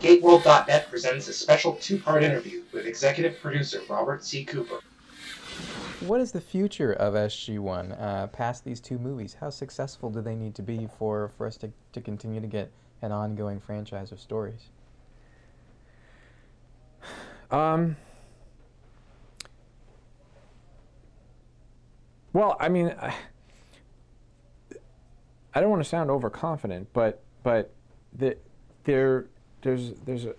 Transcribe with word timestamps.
GateWorld.net 0.00 0.88
presents 0.88 1.26
a 1.26 1.32
special 1.32 1.74
two-part 1.74 2.22
interview 2.22 2.62
with 2.72 2.86
executive 2.86 3.40
producer 3.40 3.80
Robert 3.88 4.24
C. 4.24 4.44
Cooper. 4.44 4.78
What 6.00 6.20
is 6.20 6.30
the 6.30 6.40
future 6.40 6.92
of 6.92 7.14
SG1 7.14 8.00
uh, 8.00 8.28
past 8.28 8.64
these 8.64 8.80
two 8.80 8.98
movies? 8.98 9.36
How 9.40 9.50
successful 9.50 10.08
do 10.10 10.20
they 10.20 10.36
need 10.36 10.54
to 10.54 10.62
be 10.62 10.88
for, 10.98 11.32
for 11.36 11.48
us 11.48 11.56
to, 11.58 11.72
to 11.94 12.00
continue 12.00 12.40
to 12.40 12.46
get 12.46 12.70
an 13.02 13.10
ongoing 13.10 13.58
franchise 13.58 14.12
of 14.12 14.20
stories? 14.20 14.68
Um, 17.50 17.96
well, 22.32 22.56
I 22.60 22.68
mean, 22.68 22.94
I, 23.00 23.14
I 25.54 25.60
don't 25.60 25.70
want 25.70 25.82
to 25.82 25.88
sound 25.88 26.10
overconfident, 26.10 26.88
but 26.92 27.22
but 27.42 27.72
the, 28.16 28.36
there 28.84 29.26
there's 29.62 29.92
there's 30.04 30.24
a 30.24 30.34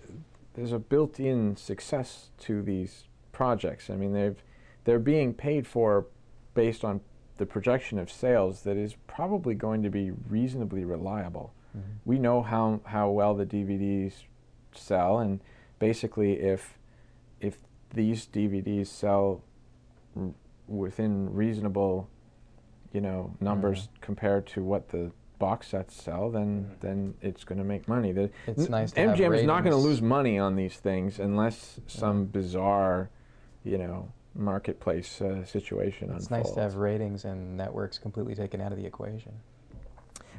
there's 0.54 0.72
a 0.72 0.78
built-in 0.78 1.56
success 1.56 2.30
to 2.40 2.62
these 2.62 3.04
projects. 3.32 3.90
I 3.90 3.96
mean, 3.96 4.12
they've 4.12 4.42
they're 4.84 4.98
being 4.98 5.34
paid 5.34 5.66
for 5.66 6.06
based 6.54 6.84
on 6.84 7.00
the 7.36 7.46
projection 7.46 7.98
of 7.98 8.10
sales 8.10 8.62
that 8.62 8.76
is 8.76 8.94
probably 9.06 9.54
going 9.54 9.82
to 9.82 9.90
be 9.90 10.12
reasonably 10.28 10.84
reliable. 10.84 11.52
Mm-hmm. 11.76 11.90
We 12.04 12.18
know 12.18 12.42
how 12.42 12.80
how 12.84 13.10
well 13.10 13.34
the 13.34 13.46
DVDs 13.46 14.12
sell, 14.72 15.18
and 15.18 15.40
basically, 15.78 16.34
if 16.40 16.78
if 17.40 17.58
these 17.92 18.26
DVDs 18.26 18.86
sell 18.86 19.42
r- 20.16 20.30
within 20.68 21.32
reasonable, 21.34 22.08
you 22.94 23.02
know, 23.02 23.34
numbers 23.40 23.82
mm-hmm. 23.82 24.00
compared 24.00 24.46
to 24.46 24.62
what 24.62 24.88
the 24.88 25.10
box 25.38 25.68
sets 25.68 26.00
sell, 26.00 26.30
then 26.30 26.64
mm-hmm. 26.64 26.86
then 26.86 27.14
it's 27.20 27.44
going 27.44 27.58
to 27.58 27.64
make 27.64 27.86
money. 27.88 28.12
The, 28.12 28.30
it's 28.46 28.70
nice. 28.70 28.92
MGM 28.92 29.36
is 29.36 29.44
not 29.44 29.64
going 29.64 29.76
to 29.76 29.82
lose 29.82 30.00
money 30.00 30.38
on 30.38 30.56
these 30.56 30.76
things 30.76 31.18
unless 31.18 31.80
some 31.86 32.24
bizarre, 32.24 33.10
you 33.64 33.76
know, 33.76 34.12
marketplace 34.34 35.20
uh, 35.20 35.44
situation 35.44 36.10
it's 36.10 36.26
unfolds. 36.26 36.48
nice 36.48 36.54
to 36.54 36.60
have 36.60 36.74
ratings 36.76 37.24
and 37.24 37.56
networks 37.56 37.98
completely 37.98 38.34
taken 38.34 38.60
out 38.60 38.72
of 38.72 38.78
the 38.78 38.86
equation. 38.86 39.32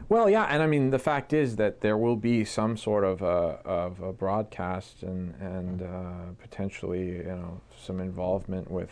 Well, 0.08 0.30
yeah, 0.30 0.45
and 0.45 0.61
I 0.61 0.67
mean 0.67 0.91
the 0.91 0.99
fact 0.99 1.33
is 1.33 1.55
that 1.55 1.81
there 1.81 1.97
will 1.97 2.15
be 2.15 2.45
some 2.45 2.77
sort 2.77 3.03
of 3.03 3.21
a, 3.21 3.59
of 3.65 3.99
a 4.02 4.13
broadcast 4.13 5.03
and 5.03 5.33
and 5.41 5.81
uh, 5.81 6.31
potentially 6.39 7.17
you 7.17 7.23
know 7.23 7.59
some 7.75 7.99
involvement 7.99 8.69
with 8.69 8.91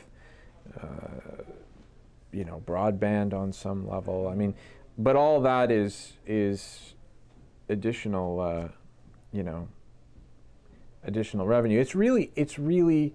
uh, 0.82 1.44
you 2.34 2.44
know 2.44 2.62
broadband 2.66 3.34
on 3.34 3.54
some 3.54 3.88
level. 3.88 4.28
I 4.28 4.36
mean, 4.36 4.56
but 4.98 5.16
all 5.16 5.42
that 5.42 5.72
is 5.72 6.14
is 6.26 6.96
additional 7.70 8.40
uh, 8.40 8.68
you 9.32 9.44
know 9.44 9.68
additional 11.04 11.46
revenue. 11.46 11.80
It's 11.80 11.96
really 11.96 12.32
it's 12.36 12.58
really 12.58 13.14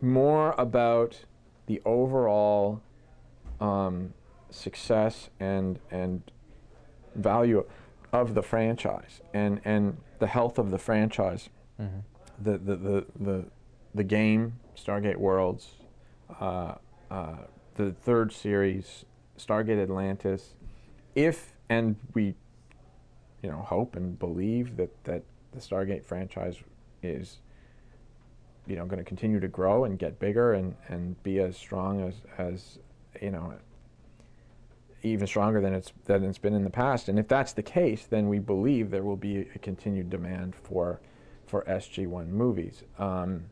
more 0.00 0.54
about 0.58 1.24
the 1.66 1.80
overall 1.84 2.82
um, 3.60 4.14
success 4.50 5.30
and 5.40 5.78
and 5.90 6.22
value 7.14 7.64
of 8.12 8.34
the 8.34 8.42
franchise 8.42 9.20
and 9.32 9.60
and 9.64 9.96
the 10.18 10.26
health 10.26 10.58
of 10.58 10.70
the 10.70 10.78
franchise, 10.78 11.48
mm-hmm. 11.80 11.98
the, 12.40 12.58
the, 12.58 12.76
the 12.76 13.06
the 13.18 13.44
the 13.94 14.04
game 14.04 14.54
Stargate 14.76 15.16
Worlds, 15.16 15.68
uh, 16.40 16.74
uh, 17.10 17.36
the 17.74 17.92
third 17.92 18.32
series 18.32 19.04
Stargate 19.38 19.82
Atlantis, 19.82 20.54
if 21.14 21.52
and 21.68 21.96
we 22.12 22.34
you 23.42 23.50
know 23.50 23.58
hope 23.58 23.96
and 23.96 24.18
believe 24.18 24.76
that 24.76 25.04
that 25.04 25.22
the 25.52 25.60
Stargate 25.60 26.04
franchise 26.04 26.56
is 27.02 27.38
you 28.66 28.76
know 28.76 28.86
going 28.86 28.98
to 28.98 29.04
continue 29.04 29.40
to 29.40 29.48
grow 29.48 29.84
and 29.84 29.98
get 29.98 30.18
bigger 30.18 30.54
and, 30.54 30.74
and 30.88 31.20
be 31.22 31.38
as 31.38 31.56
strong 31.56 32.00
as, 32.00 32.14
as 32.38 32.78
you 33.20 33.30
know 33.30 33.54
even 35.02 35.26
stronger 35.26 35.60
than 35.60 35.74
it's 35.74 35.92
than 36.06 36.24
it's 36.24 36.38
been 36.38 36.54
in 36.54 36.64
the 36.64 36.70
past. 36.70 37.08
And 37.08 37.18
if 37.18 37.28
that's 37.28 37.52
the 37.52 37.62
case, 37.62 38.06
then 38.06 38.28
we 38.28 38.38
believe 38.38 38.90
there 38.90 39.04
will 39.04 39.16
be 39.16 39.46
a 39.54 39.58
continued 39.58 40.10
demand 40.10 40.54
for 40.54 41.00
for 41.46 41.62
SG1 41.64 42.28
movies. 42.28 42.82
Um, 42.98 43.44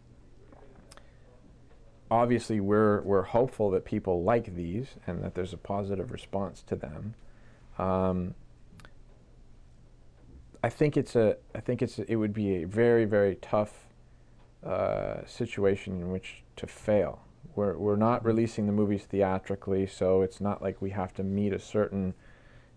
obviously, 2.13 2.61
we're 2.61 3.01
we're 3.03 3.23
hopeful 3.23 3.71
that 3.71 3.85
people 3.85 4.23
like 4.23 4.55
these 4.55 4.89
and 5.07 5.23
that 5.25 5.35
there's 5.35 5.53
a 5.53 5.57
positive 5.57 6.13
response 6.13 6.63
to 6.63 6.77
them. 6.77 7.15
Um, 7.79 8.35
I 10.63 10.69
think 10.69 10.97
it's 10.97 11.17
a 11.17 11.37
I 11.55 11.61
think 11.61 11.83
it's 11.83 11.99
it 11.99 12.17
would 12.17 12.35
be 12.35 12.63
a 12.63 12.65
very 12.65 13.07
very 13.07 13.37
tough 13.37 13.87
uh, 14.65 15.25
situation 15.27 16.01
in 16.01 16.13
which 16.13 16.43
to 16.57 16.67
fail. 16.67 17.21
We're, 17.55 17.77
we're 17.77 17.97
not 17.97 18.25
releasing 18.25 18.67
the 18.67 18.73
movies 18.73 19.05
theatrically, 19.05 19.87
so 19.87 20.23
it's 20.23 20.41
not 20.41 20.63
like 20.63 20.81
we 20.81 20.91
have 20.91 21.13
to 21.15 21.23
meet 21.23 21.53
a 21.53 21.59
certain, 21.59 22.15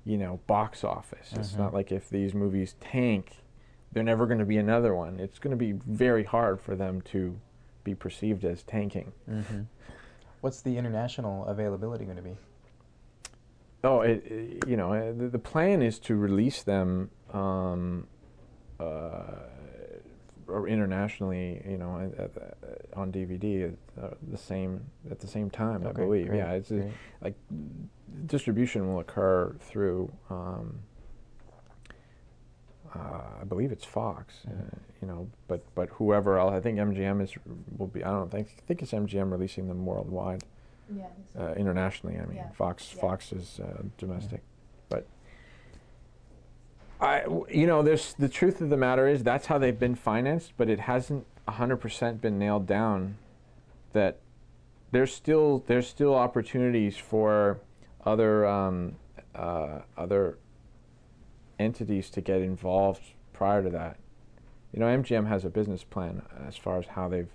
you 0.04 0.18
know, 0.18 0.40
box 0.48 0.84
office. 0.84 1.30
Mm-hmm. 1.30 1.40
It's 1.40 1.56
not 1.56 1.74
like 1.74 1.92
if 1.92 2.10
these 2.10 2.34
movies 2.34 2.76
tank, 2.82 3.44
they're 3.92 4.04
never 4.04 4.26
going 4.26 4.40
to 4.40 4.46
be 4.46 4.58
another 4.58 4.94
one. 4.96 5.20
It's 5.20 5.40
going 5.40 5.52
to 5.52 5.58
be 5.58 5.74
very 5.74 6.24
hard 6.24 6.60
for 6.60 6.76
them 6.76 7.02
to 7.04 7.40
be 7.86 7.96
perceived 7.96 8.44
as 8.44 8.64
tanking. 8.64 9.14
Mm-hmm. 9.30 9.62
What's 10.42 10.62
the 10.62 10.78
international 10.78 11.46
availability 11.46 12.04
going 12.04 12.18
to 12.18 12.24
be? 12.24 12.36
Oh, 13.86 14.02
it, 14.02 14.26
it, 14.26 14.68
you 14.68 14.76
know, 14.76 14.92
uh, 14.92 15.14
the, 15.14 15.30
the, 15.30 15.40
plan 15.40 15.82
is 15.82 16.00
to 16.00 16.16
release 16.16 16.64
them 16.64 17.12
um, 17.32 18.08
uh, 18.80 19.22
internationally, 20.68 21.62
you 21.70 21.78
know, 21.78 22.12
uh, 22.20 23.00
on 23.00 23.12
DVD 23.12 23.66
at 23.66 24.04
uh, 24.04 24.10
the 24.32 24.38
same 24.38 24.82
at 25.12 25.20
the 25.20 25.28
same 25.28 25.50
time. 25.50 25.86
Okay, 25.86 25.90
I 25.90 26.06
believe. 26.06 26.28
Great, 26.28 26.38
yeah, 26.38 26.52
it's 26.54 26.72
a, 26.72 26.92
like 27.22 27.36
distribution 28.26 28.88
will 28.88 29.00
occur 29.00 29.56
through. 29.60 30.12
Um, 30.30 30.80
uh, 32.96 33.42
I 33.42 33.44
believe 33.44 33.72
it's 33.72 33.86
Fox, 33.86 34.36
mm-hmm. 34.48 34.60
Uh, 34.60 34.80
you 35.02 35.08
know, 35.08 35.30
but 35.48 35.64
but 35.76 35.90
whoever 35.90 36.40
else, 36.40 36.54
I 36.54 36.60
think 36.60 36.78
MGM 36.80 37.22
is 37.22 37.34
will 37.78 37.88
be. 37.88 38.04
I 38.04 38.12
don't 38.12 38.32
think 38.32 38.48
I 38.58 38.62
think 38.68 38.82
it's 38.82 38.92
MGM 38.92 39.32
releasing 39.32 39.68
them 39.68 39.86
worldwide. 39.86 40.44
Yeah, 40.96 41.06
so. 41.34 41.40
Uh, 41.40 41.54
internationally, 41.54 42.18
I 42.18 42.26
mean, 42.26 42.38
yeah. 42.38 42.50
Fox 42.52 42.92
yeah. 42.96 43.02
Fox 43.02 43.32
is 43.32 43.60
uh, 43.60 43.84
domestic. 43.98 44.42
I, 47.00 47.24
you 47.50 47.68
know, 47.68 47.82
there's 47.82 48.14
the 48.14 48.30
truth 48.30 48.62
of 48.62 48.70
the 48.70 48.78
matter 48.78 49.08
is 49.08 49.24
that's 49.24 49.48
how 49.48 49.58
they've 49.58 49.78
been 49.78 49.96
financed, 49.96 50.54
but 50.58 50.70
it 50.70 50.82
hasn't 50.82 51.26
100% 51.48 52.22
been 52.22 52.40
nailed 52.40 52.68
down. 52.68 53.18
That 53.94 54.20
there's 54.92 55.14
still 55.14 55.64
there's 55.68 55.88
still 55.88 56.16
opportunities 56.16 56.98
for 56.98 57.60
other 58.06 58.46
um, 58.46 58.96
uh, 59.34 59.80
other 59.98 60.38
entities 61.60 62.10
to 62.12 62.22
get 62.22 62.42
involved 62.42 63.02
prior 63.34 63.64
to 63.64 63.70
that. 63.70 63.98
You 64.74 64.80
know, 64.80 64.88
MGM 64.88 65.28
has 65.28 65.46
a 65.46 65.50
business 65.50 65.84
plan 65.84 66.22
as 66.48 66.58
far 66.58 66.78
as 66.80 66.88
how 66.88 67.08
they've 67.08 67.32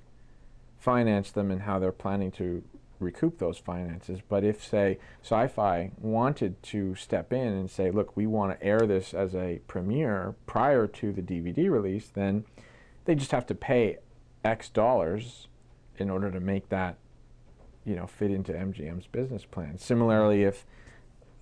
financed 0.79 1.35
them 1.35 1.51
and 1.51 1.63
how 1.63 1.79
they're 1.79 1.93
planning 1.93 2.31
to 2.33 2.63
recoup 2.99 3.39
those 3.39 3.59
finances. 3.59 4.21
But 4.27 4.45
if, 4.45 4.63
say, 4.63 4.99
sci 5.23 5.47
fi 5.49 5.91
wanted 5.99 6.63
to 6.65 6.95
step 6.95 7.33
in 7.33 7.49
and 7.49 7.71
say, 7.71 7.91
look, 7.91 8.17
we 8.17 8.27
want 8.27 8.59
to 8.59 8.67
air 8.67 8.81
this 8.81 9.15
as 9.15 9.35
a 9.35 9.61
premiere 9.67 10.35
prior 10.47 10.87
to 10.87 11.13
the 11.13 11.23
DVD 11.23 11.71
release, 11.71 12.09
then 12.09 12.45
they 13.07 13.15
just 13.15 13.33
have 13.33 13.47
to 13.47 13.55
pay 13.55 13.99
X 14.45 14.69
dollars 14.69 15.49
in 15.99 16.11
order 16.11 16.31
to 16.31 16.41
make 16.41 16.69
that 16.71 16.97
you 17.85 17.95
know 17.95 18.07
fit 18.07 18.31
into 18.31 18.53
MGM's 18.53 19.07
business 19.07 19.45
plan. 19.45 19.79
Similarly, 19.79 20.45
if 20.45 20.65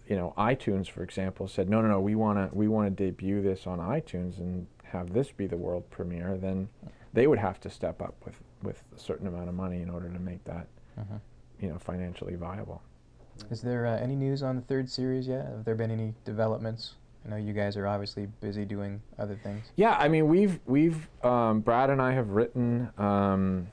you 0.09 0.17
know 0.17 0.35
iTunes, 0.37 0.89
for 0.89 1.03
example, 1.03 1.49
said 1.49 1.69
no, 1.69 1.81
no, 1.81 1.89
no, 1.89 2.01
we 2.01 2.15
want 2.15 2.39
to 2.39 2.57
we 2.57 2.69
want 2.69 2.97
to 2.97 3.05
debut 3.05 3.43
this 3.43 3.67
on 3.67 3.79
iTunes 3.79 4.39
and 4.39 4.67
have 4.85 5.13
this 5.13 5.31
be 5.31 5.47
the 5.47 5.57
world 5.57 5.89
premiere, 5.91 6.39
then 6.39 6.69
they 7.13 7.27
would 7.27 7.39
have 7.39 7.61
to 7.61 7.71
step 7.71 8.01
up 8.01 8.15
with 8.25 8.41
with 8.63 8.83
a 8.97 8.99
certain 8.99 9.27
amount 9.27 9.49
of 9.49 9.55
money 9.55 9.83
in 9.83 9.91
order 9.91 10.09
to 10.09 10.19
make 10.19 10.43
that 10.45 10.67
uh-huh 10.99 11.19
you 11.61 11.69
know 11.69 11.79
financially 11.79 12.35
viable. 12.35 12.83
Is 13.51 13.63
there 13.63 13.87
uh, 13.87 13.97
any 13.99 14.17
news 14.17 14.43
on 14.43 14.57
the 14.57 14.63
third 14.63 14.91
series 14.91 15.29
yet? 15.29 15.47
Have 15.47 15.65
there 15.65 15.75
been 15.75 15.91
any 15.91 16.15
developments? 16.25 16.95
I 17.25 17.31
know 17.31 17.37
you 17.37 17.53
guys 17.53 17.77
are 17.77 17.87
obviously 17.87 18.27
busy 18.41 18.65
doing 18.65 19.01
other 19.19 19.39
things. 19.43 19.67
Yeah, 19.77 19.97
I 19.99 20.09
mean 20.09 20.29
we've 20.29 20.59
we've 20.67 21.09
um, 21.25 21.61
Brad 21.61 21.91
and 21.91 22.01
I 22.01 22.13
have 22.13 22.31
written 22.31 22.91
um, 22.99 23.69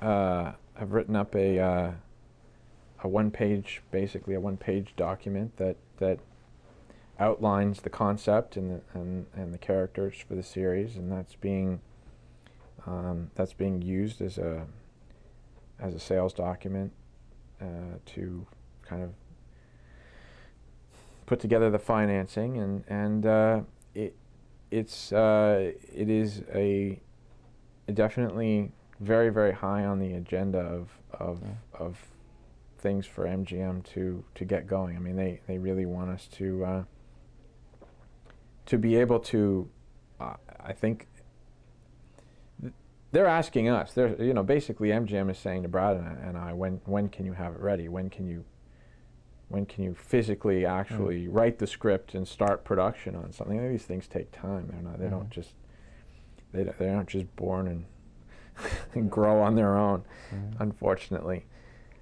uh, 0.00 0.52
have 0.74 0.92
written 0.92 1.16
up 1.16 1.34
a 1.34 1.58
uh, 1.58 1.90
a 3.04 3.08
one 3.08 3.30
page 3.30 3.82
basically 3.92 4.34
a 4.34 4.40
one 4.40 4.56
page 4.56 4.94
document 4.96 5.56
that 5.58 5.76
that 5.98 6.18
outlines 7.20 7.82
the 7.82 7.90
concept 7.90 8.56
and 8.56 8.70
the, 8.70 8.80
and 8.94 9.26
and 9.34 9.54
the 9.54 9.58
characters 9.58 10.16
for 10.26 10.34
the 10.34 10.42
series, 10.42 10.96
and 10.96 11.12
that's 11.12 11.36
being 11.36 11.80
um, 12.86 13.30
that's 13.34 13.52
being 13.52 13.82
used 13.82 14.20
as 14.20 14.38
a 14.38 14.66
as 15.78 15.94
a 15.94 16.00
sales 16.00 16.32
document 16.32 16.92
uh, 17.60 17.98
to 18.06 18.46
kind 18.82 19.02
of 19.02 19.10
put 21.26 21.38
together 21.40 21.70
the 21.70 21.78
financing, 21.78 22.58
and 22.58 22.84
and 22.88 23.26
uh, 23.26 23.60
it 23.94 24.16
it's 24.70 25.12
uh, 25.12 25.72
it 25.94 26.08
is 26.08 26.42
a 26.52 26.98
definitely 27.92 28.72
very 28.98 29.28
very 29.28 29.52
high 29.52 29.84
on 29.84 29.98
the 29.98 30.14
agenda 30.14 30.58
of 30.58 30.88
of 31.12 31.42
Yeah. 31.42 31.48
of 31.78 31.98
things 32.84 33.06
for 33.06 33.24
MGM 33.24 33.82
to 33.94 34.22
to 34.36 34.44
get 34.44 34.66
going. 34.68 34.94
I 34.94 35.00
mean, 35.00 35.16
they 35.16 35.40
they 35.48 35.58
really 35.58 35.86
want 35.86 36.10
us 36.10 36.28
to 36.34 36.64
uh, 36.64 36.84
to 38.66 38.78
be 38.78 38.94
able 38.96 39.18
to. 39.20 39.68
Uh, 40.20 40.34
I 40.60 40.72
think 40.74 41.08
th- 42.60 42.74
they're 43.10 43.26
asking 43.26 43.68
us. 43.68 43.92
They're 43.94 44.22
you 44.22 44.34
know 44.34 44.44
basically 44.44 44.90
MGM 44.90 45.30
is 45.30 45.38
saying 45.38 45.62
to 45.62 45.68
Brad 45.68 45.96
and 45.96 46.06
I, 46.06 46.12
and 46.28 46.38
I 46.38 46.52
when 46.52 46.80
when 46.84 47.08
can 47.08 47.24
you 47.24 47.32
have 47.32 47.54
it 47.54 47.60
ready? 47.60 47.88
When 47.88 48.10
can 48.10 48.26
you 48.28 48.44
when 49.48 49.64
can 49.66 49.82
you 49.82 49.94
physically 49.94 50.66
actually 50.66 51.26
write 51.26 51.58
the 51.58 51.66
script 51.66 52.14
and 52.14 52.28
start 52.28 52.64
production 52.64 53.16
on 53.16 53.32
something? 53.32 53.66
These 53.70 53.84
things 53.86 54.06
take 54.06 54.30
time. 54.30 54.68
They're 54.70 54.82
not. 54.82 54.98
They 55.00 55.06
Mhm. 55.06 55.10
don't 55.10 55.30
just. 55.30 55.54
They 56.52 56.64
they 56.64 56.90
aren't 56.90 57.08
just 57.08 57.34
born 57.34 57.66
and 57.66 57.86
and 58.94 59.10
grow 59.18 59.40
on 59.40 59.54
their 59.56 59.74
own, 59.74 60.04
Mhm. 60.32 60.60
unfortunately. 60.60 61.46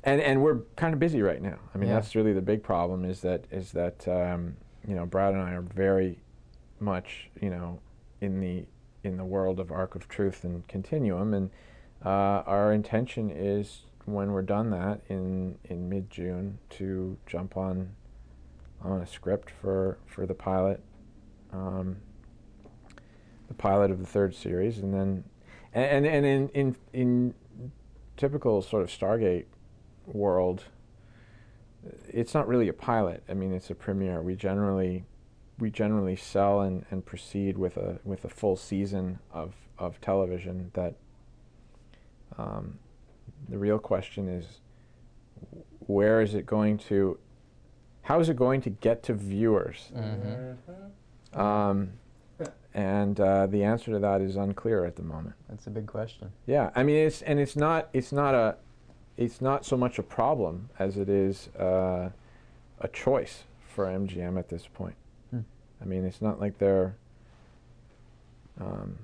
And 0.04 0.20
and 0.20 0.42
we're 0.42 0.60
kind 0.76 0.92
of 0.94 1.00
busy 1.00 1.22
right 1.22 1.40
now. 1.40 1.58
I 1.74 1.78
mean, 1.78 1.88
Yeah. 1.88 1.94
that's 1.96 2.14
really 2.16 2.32
the 2.32 2.42
big 2.42 2.62
problem. 2.62 3.04
Is 3.04 3.20
that 3.20 3.44
is 3.50 3.72
that 3.72 4.06
um, 4.08 4.56
you 4.86 4.94
know 4.94 5.06
Brad 5.06 5.34
and 5.34 5.42
I 5.42 5.52
are 5.52 5.62
very 5.62 6.18
much 6.80 7.30
you 7.40 7.50
know 7.50 7.78
in 8.20 8.40
the 8.40 8.66
in 9.04 9.16
the 9.16 9.24
world 9.24 9.60
of 9.60 9.70
Arc 9.70 9.94
of 9.94 10.08
Truth 10.08 10.44
and 10.44 10.66
Continuum, 10.68 11.34
and 11.34 11.50
uh, 12.04 12.42
our 12.46 12.72
intention 12.72 13.30
is 13.30 13.82
when 14.04 14.32
we're 14.32 14.42
done 14.42 14.70
that 14.70 15.00
in 15.08 15.58
in 15.64 15.88
mid 15.88 16.10
June 16.10 16.58
to 16.70 17.16
jump 17.26 17.56
on 17.56 17.94
on 18.80 19.00
a 19.00 19.06
script 19.06 19.50
for 19.50 19.98
for 20.06 20.26
the 20.26 20.34
pilot, 20.34 20.82
um, 21.52 21.98
the 23.46 23.54
pilot 23.54 23.92
of 23.92 24.00
the 24.00 24.06
third 24.06 24.34
series, 24.34 24.78
and 24.78 24.92
then 24.92 25.22
and 25.72 26.04
and 26.04 26.26
in 26.26 26.48
in 26.48 26.76
in 26.92 27.34
typical 28.16 28.62
sort 28.62 28.82
of 28.82 28.88
Stargate 28.88 29.44
world, 30.06 30.64
it's 32.08 32.34
not 32.34 32.46
really 32.48 32.68
a 32.68 32.72
pilot. 32.72 33.22
I 33.28 33.34
mean, 33.34 33.52
it's 33.52 33.70
a 33.70 33.74
premiere. 33.74 34.22
We 34.22 34.34
generally 34.36 35.04
we 35.58 35.70
generally 35.70 36.16
sell 36.16 36.60
and, 36.62 36.84
and 36.90 37.04
proceed 37.04 37.56
with 37.58 37.76
a 37.76 37.98
with 38.04 38.24
a 38.24 38.28
full 38.28 38.56
season 38.56 39.18
of, 39.32 39.54
of 39.78 40.00
television 40.00 40.70
that 40.74 40.94
um, 42.38 42.78
the 43.48 43.58
real 43.58 43.78
question 43.78 44.28
is 44.28 44.60
where 45.86 46.20
is 46.20 46.34
it 46.34 46.46
going 46.46 46.78
to 46.78 47.18
how 48.02 48.18
is 48.18 48.28
it 48.28 48.36
going 48.36 48.60
to 48.62 48.70
get 48.70 49.02
to 49.04 49.14
viewers 49.14 49.92
Mhm. 49.94 50.56
um, 51.38 51.92
and 52.74 53.20
uh, 53.20 53.46
the 53.46 53.62
answer 53.62 53.90
to 53.92 53.98
that 53.98 54.20
is 54.20 54.36
unclear 54.36 54.84
at 54.84 54.96
the 54.96 55.02
moment 55.02 55.34
That's 55.48 55.66
a 55.66 55.70
big 55.70 55.86
question. 55.86 56.32
yeah 56.46 56.70
i 56.74 56.82
mean 56.82 56.96
it's 56.96 57.22
and 57.22 57.38
it's 57.38 57.56
not 57.56 57.88
it's 57.92 58.12
not 58.12 58.34
a 58.34 58.56
it's 59.16 59.40
not 59.40 59.64
so 59.64 59.76
much 59.76 59.98
a 59.98 60.02
problem 60.02 60.68
as 60.78 60.96
it 60.96 61.08
is 61.08 61.48
uh, 61.58 62.10
a 62.80 62.88
choice 62.88 63.44
for 63.68 63.86
mgm 63.86 64.38
at 64.38 64.48
this 64.48 64.66
point 64.66 64.94
Hmm. 65.30 65.40
i 65.80 65.84
mean 65.84 66.04
it's 66.04 66.20
not 66.22 66.40
like 66.40 66.58
they're 66.58 66.94
um, 68.60 68.98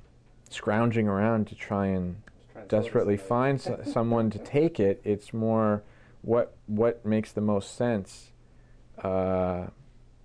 scrounging 0.51 1.09
around 1.09 1.47
to 1.49 1.55
try 1.55 1.87
and 1.87 2.17
to 2.17 2.53
sell 2.53 2.63
it 2.63 2.69
to 2.69 2.77
desperately 2.77 3.17
find 3.17 3.59
s- 3.59 3.71
someone 3.93 4.31
to 4.31 4.39
take 4.39 4.79
it. 4.79 5.01
It's 5.05 5.33
more 5.33 5.83
what 6.23 6.55
what 6.67 7.05
makes 7.05 7.33
the 7.33 7.41
most 7.41 7.75
sense 7.77 8.33
uh, 9.03 9.69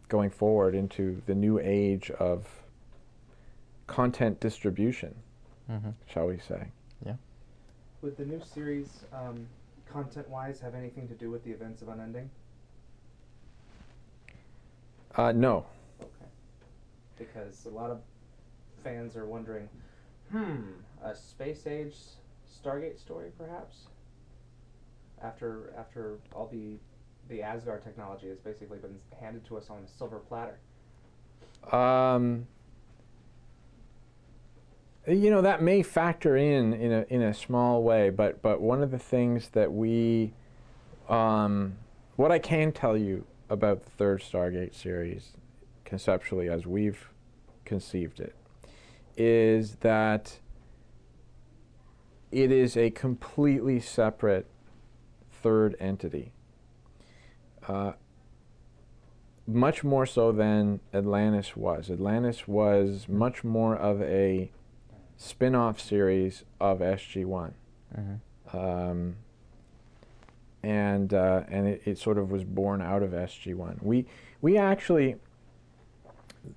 going 0.10 0.30
forward 0.30 0.76
into 0.76 1.22
the 1.26 1.36
new 1.36 1.58
age 1.60 2.12
of 2.12 2.48
content 3.88 4.40
distribution, 4.40 5.16
Mm-hmm. 5.72 5.92
shall 6.08 6.28
we 6.28 6.40
say? 6.40 6.68
Yeah. 7.06 7.14
With 8.02 8.18
the 8.18 8.26
new 8.26 8.42
series, 8.54 9.06
um, 9.14 9.48
content-wise, 9.92 10.60
have 10.60 10.76
anything 10.76 11.08
to 11.08 11.14
do 11.14 11.30
with 11.30 11.44
the 11.44 11.52
events 11.52 11.82
of 11.82 11.90
Unending? 11.90 12.30
Uh, 15.16 15.32
no. 15.32 15.66
Okay. 16.02 16.10
Because 17.18 17.66
a 17.66 17.70
lot 17.70 17.92
of 17.92 18.02
fans 18.84 19.16
are 19.16 19.26
wondering, 19.26 19.70
hmm, 20.32 20.62
a 21.04 21.16
space 21.16 21.68
age 21.68 21.96
Stargate 22.64 23.00
story, 23.00 23.32
perhaps. 23.38 23.88
After 25.22 25.74
after 25.78 26.18
all 26.34 26.48
the 26.48 26.78
the 27.30 27.42
Asgard 27.42 27.84
technology 27.84 28.28
has 28.30 28.40
basically 28.40 28.78
been 28.78 29.00
handed 29.20 29.46
to 29.46 29.58
us 29.58 29.70
on 29.70 29.78
a 29.84 29.88
silver 29.88 30.20
platter. 30.20 30.58
Um, 31.72 32.46
you 35.08 35.30
know 35.30 35.42
that 35.42 35.62
may 35.62 35.84
factor 35.84 36.38
in 36.38 36.74
in 36.74 36.92
a 36.92 37.06
in 37.10 37.22
a 37.22 37.34
small 37.34 37.84
way, 37.84 38.10
but 38.10 38.42
but 38.42 38.62
one 38.62 38.82
of 38.82 38.92
the 38.92 39.00
things 39.00 39.50
that 39.50 39.72
we, 39.72 40.34
um, 41.10 41.78
what 42.16 42.32
I 42.32 42.40
can 42.40 42.72
tell 42.72 42.96
you 42.98 43.26
about 43.50 43.84
the 43.84 43.92
third 43.92 44.22
Stargate 44.22 44.74
series, 44.74 45.34
conceptually 45.84 46.50
as 46.50 46.66
we've 46.66 47.10
conceived 47.66 48.20
it, 48.20 48.36
is 49.18 49.76
that 49.78 50.40
it 52.32 52.52
is 52.52 52.78
a 52.78 52.90
completely 52.90 53.80
separate 53.80 54.48
third 55.30 55.76
entity. 55.80 56.32
Uh, 57.68 57.94
much 59.46 59.84
more 59.84 60.06
so 60.06 60.32
than 60.32 60.80
Atlantis 60.94 61.56
was. 61.56 61.92
Atlantis 61.92 62.48
was 62.48 63.08
much 63.10 63.44
more 63.44 63.76
of 63.76 64.02
a 64.02 64.50
spin 65.18 65.56
off 65.56 65.80
series 65.80 66.44
of 66.60 66.80
SG1. 66.80 67.54
Mm-hmm. 67.98 68.58
Um, 68.58 69.16
and 70.64 71.14
uh, 71.14 71.44
and 71.50 71.68
it, 71.68 71.82
it 71.86 71.98
sort 71.98 72.18
of 72.18 72.32
was 72.32 72.44
born 72.44 72.82
out 72.82 73.04
of 73.04 73.12
SG1. 73.12 73.84
We, 73.84 74.06
we 74.42 74.58
actually, 74.58 75.18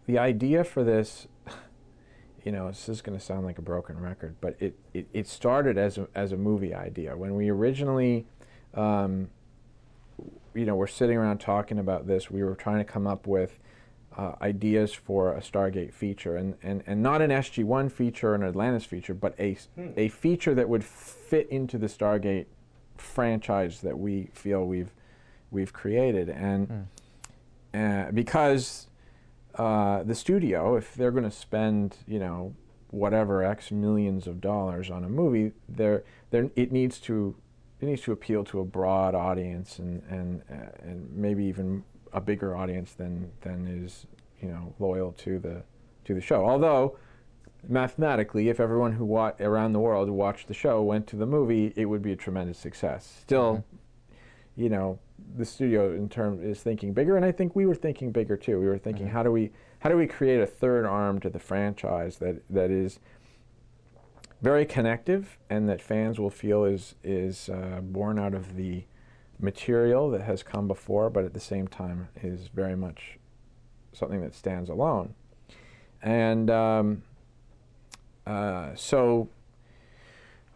the 0.06 0.18
idea 0.18 0.62
for 0.62 0.84
this, 0.84 1.26
you 2.44 2.52
know, 2.52 2.68
this 2.68 2.88
is 2.88 3.02
going 3.02 3.18
to 3.18 3.24
sound 3.24 3.44
like 3.44 3.58
a 3.58 3.62
broken 3.62 3.98
record, 4.00 4.36
but 4.40 4.56
it, 4.60 4.78
it, 4.94 5.08
it 5.12 5.26
started 5.26 5.76
as 5.76 5.98
a, 5.98 6.06
as 6.14 6.32
a 6.32 6.36
movie 6.36 6.72
idea. 6.72 7.16
When 7.16 7.34
we 7.34 7.48
originally, 7.48 8.26
um, 8.74 9.28
you 10.54 10.64
know, 10.64 10.76
we're 10.76 10.86
sitting 10.86 11.16
around 11.16 11.38
talking 11.38 11.78
about 11.78 12.06
this, 12.06 12.30
we 12.30 12.44
were 12.44 12.54
trying 12.54 12.78
to 12.78 12.84
come 12.84 13.06
up 13.08 13.26
with 13.26 13.58
uh, 14.16 14.32
ideas 14.40 14.92
for 14.94 15.34
a 15.34 15.40
Stargate 15.40 15.92
feature, 15.92 16.36
and, 16.36 16.54
and, 16.62 16.82
and 16.86 17.02
not 17.02 17.20
an 17.20 17.30
SG1 17.30 17.92
feature 17.92 18.30
or 18.30 18.34
an 18.34 18.42
Atlantis 18.42 18.84
feature, 18.84 19.12
but 19.14 19.34
a, 19.38 19.52
s- 19.52 19.68
Hmm. 19.74 19.88
a 19.96 20.08
feature 20.08 20.54
that 20.54 20.68
would 20.68 20.82
fit 20.84 21.48
into 21.50 21.76
the 21.78 21.86
Stargate 21.86 22.46
franchise 22.96 23.82
that 23.82 23.98
we 23.98 24.30
feel 24.32 24.64
we've 24.66 24.92
we've 25.50 25.72
created, 25.72 26.28
and 26.30 26.88
uh, 27.74 28.10
because 28.12 28.88
uh, 29.56 30.02
the 30.02 30.14
studio, 30.14 30.76
if 30.76 30.94
they're 30.94 31.10
going 31.10 31.24
to 31.24 31.30
spend, 31.30 31.96
you 32.06 32.18
know, 32.18 32.54
whatever 32.90 33.42
X 33.44 33.70
millions 33.70 34.26
of 34.26 34.40
dollars 34.40 34.90
on 34.90 35.04
a 35.04 35.08
movie, 35.08 35.52
there, 35.68 36.04
there, 36.30 36.50
it 36.56 36.72
needs 36.72 36.98
to, 37.00 37.36
it 37.80 37.86
needs 37.86 38.02
to 38.02 38.12
appeal 38.12 38.44
to 38.44 38.60
a 38.60 38.64
broad 38.64 39.14
audience 39.14 39.78
and 39.78 40.02
and 40.08 40.42
uh, 40.50 40.70
and 40.82 41.10
maybe 41.12 41.44
even 41.44 41.84
a 42.16 42.20
bigger 42.20 42.56
audience 42.56 42.94
than 42.94 43.30
than 43.42 43.66
is, 43.68 44.06
you 44.40 44.48
know, 44.48 44.74
loyal 44.80 45.12
to 45.12 45.38
the 45.38 45.62
to 46.06 46.14
the 46.14 46.20
show. 46.20 46.44
Although 46.44 46.96
mathematically, 47.68 48.48
if 48.48 48.58
everyone 48.58 48.92
who 48.92 49.04
wa- 49.04 49.32
around 49.38 49.72
the 49.74 49.80
world 49.80 50.08
watched 50.08 50.48
the 50.48 50.54
show 50.54 50.82
went 50.82 51.06
to 51.08 51.16
the 51.16 51.26
movie, 51.26 51.72
it 51.76 51.84
would 51.84 52.02
be 52.02 52.12
a 52.12 52.16
tremendous 52.16 52.58
success. 52.58 53.18
Still, 53.20 53.64
you 54.56 54.70
know, 54.70 54.98
the 55.36 55.44
studio 55.44 55.92
in 55.94 56.08
term 56.08 56.42
is 56.42 56.60
thinking 56.62 56.94
bigger, 56.94 57.16
and 57.16 57.24
I 57.24 57.32
think 57.32 57.54
we 57.54 57.66
were 57.66 57.74
thinking 57.74 58.12
bigger 58.12 58.36
too. 58.36 58.58
We 58.58 58.66
were 58.66 58.78
thinking, 58.78 59.06
Mhm. 59.08 59.10
how 59.10 59.22
do 59.22 59.30
we 59.30 59.52
how 59.80 59.90
do 59.90 59.96
we 59.98 60.06
create 60.06 60.40
a 60.40 60.46
third 60.46 60.86
arm 60.86 61.20
to 61.20 61.28
the 61.28 61.38
franchise 61.38 62.16
that 62.18 62.42
that 62.48 62.70
is 62.70 62.98
very 64.40 64.64
connective 64.64 65.38
and 65.50 65.68
that 65.68 65.82
fans 65.82 66.18
will 66.18 66.30
feel 66.30 66.64
is 66.64 66.94
is 67.04 67.50
uh, 67.50 67.80
born 67.82 68.18
out 68.18 68.32
of 68.34 68.56
the 68.56 68.84
material 69.38 70.10
that 70.10 70.22
has 70.22 70.42
come 70.42 70.66
before, 70.66 71.10
but 71.10 71.24
at 71.24 71.34
the 71.34 71.40
same 71.40 71.68
time 71.68 72.08
is 72.22 72.48
very 72.48 72.76
much 72.76 73.18
something 73.92 74.20
that 74.20 74.34
stands 74.34 74.68
alone. 74.68 75.14
And 76.02 76.50
um, 76.50 77.02
uh, 78.26 78.74
so 78.74 79.28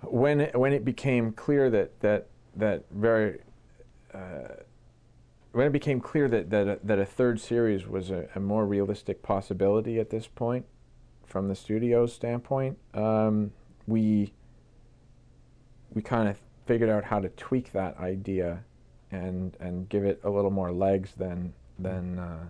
when 0.02 0.40
it, 0.40 0.58
when 0.58 0.72
it 0.72 0.84
became 0.84 1.32
clear 1.32 1.70
that 1.70 2.00
that 2.00 2.26
that 2.56 2.84
very 2.90 3.38
uh, 4.14 4.54
when 5.52 5.66
it 5.66 5.72
became 5.72 6.00
clear 6.00 6.28
that 6.28 6.50
that 6.50 6.68
a, 6.68 6.78
that 6.84 6.98
a 6.98 7.06
third 7.06 7.40
series 7.40 7.86
was 7.86 8.10
a, 8.10 8.28
a 8.34 8.40
more 8.40 8.66
realistic 8.66 9.22
possibility 9.22 9.98
at 9.98 10.10
this 10.10 10.26
point, 10.26 10.66
from 11.24 11.48
the 11.48 11.54
studio's 11.54 12.12
standpoint, 12.12 12.78
um, 12.94 13.52
we 13.86 14.32
we 15.92 16.02
kind 16.02 16.28
of 16.28 16.38
figured 16.66 16.90
out 16.90 17.04
how 17.04 17.18
to 17.18 17.28
tweak 17.30 17.72
that 17.72 17.96
idea 17.98 18.62
and 19.10 19.56
and 19.60 19.88
give 19.88 20.04
it 20.04 20.20
a 20.24 20.30
little 20.30 20.50
more 20.50 20.72
legs 20.72 21.12
than 21.16 21.52
than 21.78 22.18
uh, 22.18 22.48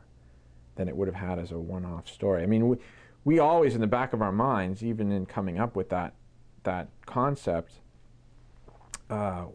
than 0.76 0.88
it 0.88 0.97
would 0.97 1.09
have 1.09 1.14
had 1.14 1.38
as 1.38 1.52
a 1.52 1.59
one-off 1.59 2.09
story. 2.09 2.43
I 2.43 2.47
mean, 2.47 2.69
we, 2.69 2.76
we 3.25 3.38
always 3.38 3.75
in 3.75 3.81
the 3.81 3.87
back 3.87 4.12
of 4.12 4.23
our 4.23 4.33
minds, 4.33 4.83
even 4.83 5.12
in 5.12 5.26
coming 5.26 5.59
up 5.59 5.76
with 5.76 5.88
that 5.90 6.14
that 6.62 6.88
concept, 7.07 7.81
uh, 9.09 9.47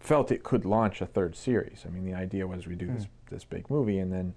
felt 0.00 0.30
it 0.30 0.42
could 0.42 0.64
launch 0.64 1.00
a 1.00 1.06
third 1.06 1.36
series. 1.36 1.84
I 1.86 1.90
mean, 1.90 2.04
the 2.04 2.14
idea 2.14 2.46
was 2.46 2.66
we 2.66 2.74
do 2.74 2.86
this 2.86 3.06
this 3.30 3.44
big 3.44 3.70
movie 3.70 3.98
and 3.98 4.12
then 4.12 4.36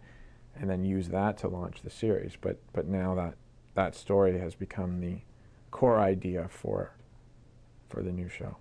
and 0.55 0.69
then 0.69 0.83
use 0.83 1.09
that 1.09 1.37
to 1.39 1.47
launch 1.47 1.81
the 1.83 1.89
series. 1.89 2.33
But 2.39 2.59
but 2.73 2.87
now 2.87 3.15
that 3.15 3.35
that 3.75 3.95
story 3.95 4.39
has 4.39 4.55
become 4.55 4.99
the 4.99 5.19
core 5.71 5.99
idea 5.99 6.47
for 6.49 6.91
for 7.87 8.03
the 8.03 8.11
new 8.11 8.29
show. 8.29 8.57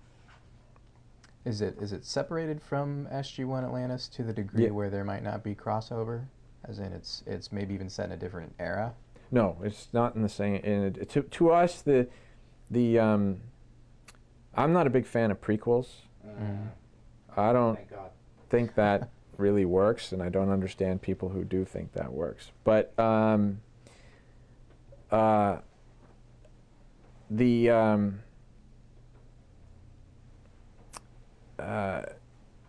Is 1.45 1.61
it 1.61 1.77
is 1.81 1.93
it 1.93 2.05
separated 2.05 2.61
from 2.61 3.07
SG1 3.11 3.63
Atlantis 3.63 4.07
to 4.09 4.23
the 4.23 4.33
degree 4.33 4.65
Yeah. 4.65 4.71
where 4.71 4.89
there 4.89 5.03
might 5.03 5.23
not 5.23 5.43
be 5.43 5.55
crossover? 5.55 6.25
As 6.65 6.79
in, 6.79 6.91
it's 6.91 7.23
it's 7.25 7.51
maybe 7.51 7.73
even 7.73 7.89
set 7.89 8.07
in 8.07 8.11
a 8.11 8.17
different 8.17 8.53
era. 8.59 8.93
No, 9.31 9.57
it's 9.63 9.87
not 9.93 10.15
in 10.15 10.21
the 10.21 10.29
same. 10.29 10.55
In 10.55 10.83
it, 10.83 11.09
to 11.11 11.21
to 11.23 11.51
us, 11.51 11.81
the 11.81 12.07
the 12.69 12.99
um, 12.99 13.41
I'm 14.55 14.73
not 14.73 14.85
a 14.85 14.89
big 14.89 15.05
fan 15.05 15.31
of 15.31 15.39
prequels. 15.39 15.87
Mm. 16.27 16.67
I 17.37 17.53
don't 17.53 17.79
think 18.49 18.75
that 18.75 19.09
really 19.37 19.63
works, 19.63 20.11
and 20.11 20.21
I 20.21 20.27
don't 20.29 20.49
understand 20.49 21.01
people 21.01 21.29
who 21.29 21.45
do 21.45 21.63
think 21.63 21.93
that 21.93 22.11
works. 22.11 22.51
But 22.65 22.97
um, 22.99 23.61
uh, 25.09 25.59
the 27.29 27.69
um, 27.69 28.19
uh, 31.59 32.05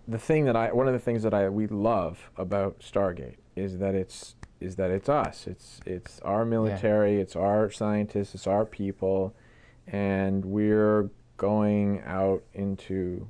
the 0.08 0.18
thing 0.18 0.44
that 0.46 0.56
I 0.56 0.72
one 0.72 0.86
of 0.86 0.92
the 0.92 0.98
things 0.98 1.22
that 1.22 1.34
I 1.34 1.48
we 1.48 1.66
love 1.66 2.30
about 2.36 2.80
Stargate 2.80 3.36
is 3.56 3.78
that 3.78 3.94
it's 3.94 4.34
is 4.60 4.76
that 4.76 4.90
it's 4.90 5.08
us. 5.08 5.46
It's 5.46 5.80
it's 5.86 6.20
our 6.20 6.44
military. 6.44 7.20
It's 7.20 7.36
our 7.36 7.70
scientists. 7.70 8.34
It's 8.34 8.46
our 8.46 8.64
people, 8.64 9.34
and 9.86 10.44
we're 10.44 11.10
going 11.36 12.02
out 12.04 12.42
into 12.52 13.28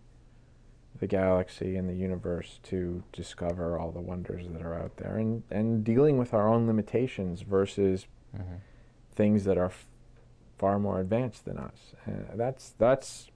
the 0.99 1.07
galaxy 1.07 1.77
and 1.77 1.89
the 1.89 1.95
universe 1.95 2.59
to 2.65 3.03
discover 3.13 3.79
all 3.79 3.91
the 3.93 4.01
wonders 4.01 4.47
that 4.53 4.61
are 4.61 4.75
out 4.75 4.97
there 4.99 5.17
and, 5.17 5.43
and 5.51 5.83
dealing 5.83 6.19
with 6.19 6.35
our 6.35 6.49
own 6.49 6.67
limitations 6.67 7.43
versus 7.43 8.07
Mm-hmm. 8.37 8.57
things 9.17 9.43
that 9.45 9.59
are 9.59 9.65
f- 9.67 9.89
far 10.57 10.79
more 10.79 11.01
advanced 11.01 11.45
than 11.47 11.59
us. 11.59 11.95
Uh, 12.07 12.37
that's 12.37 12.75
that's 12.79 13.29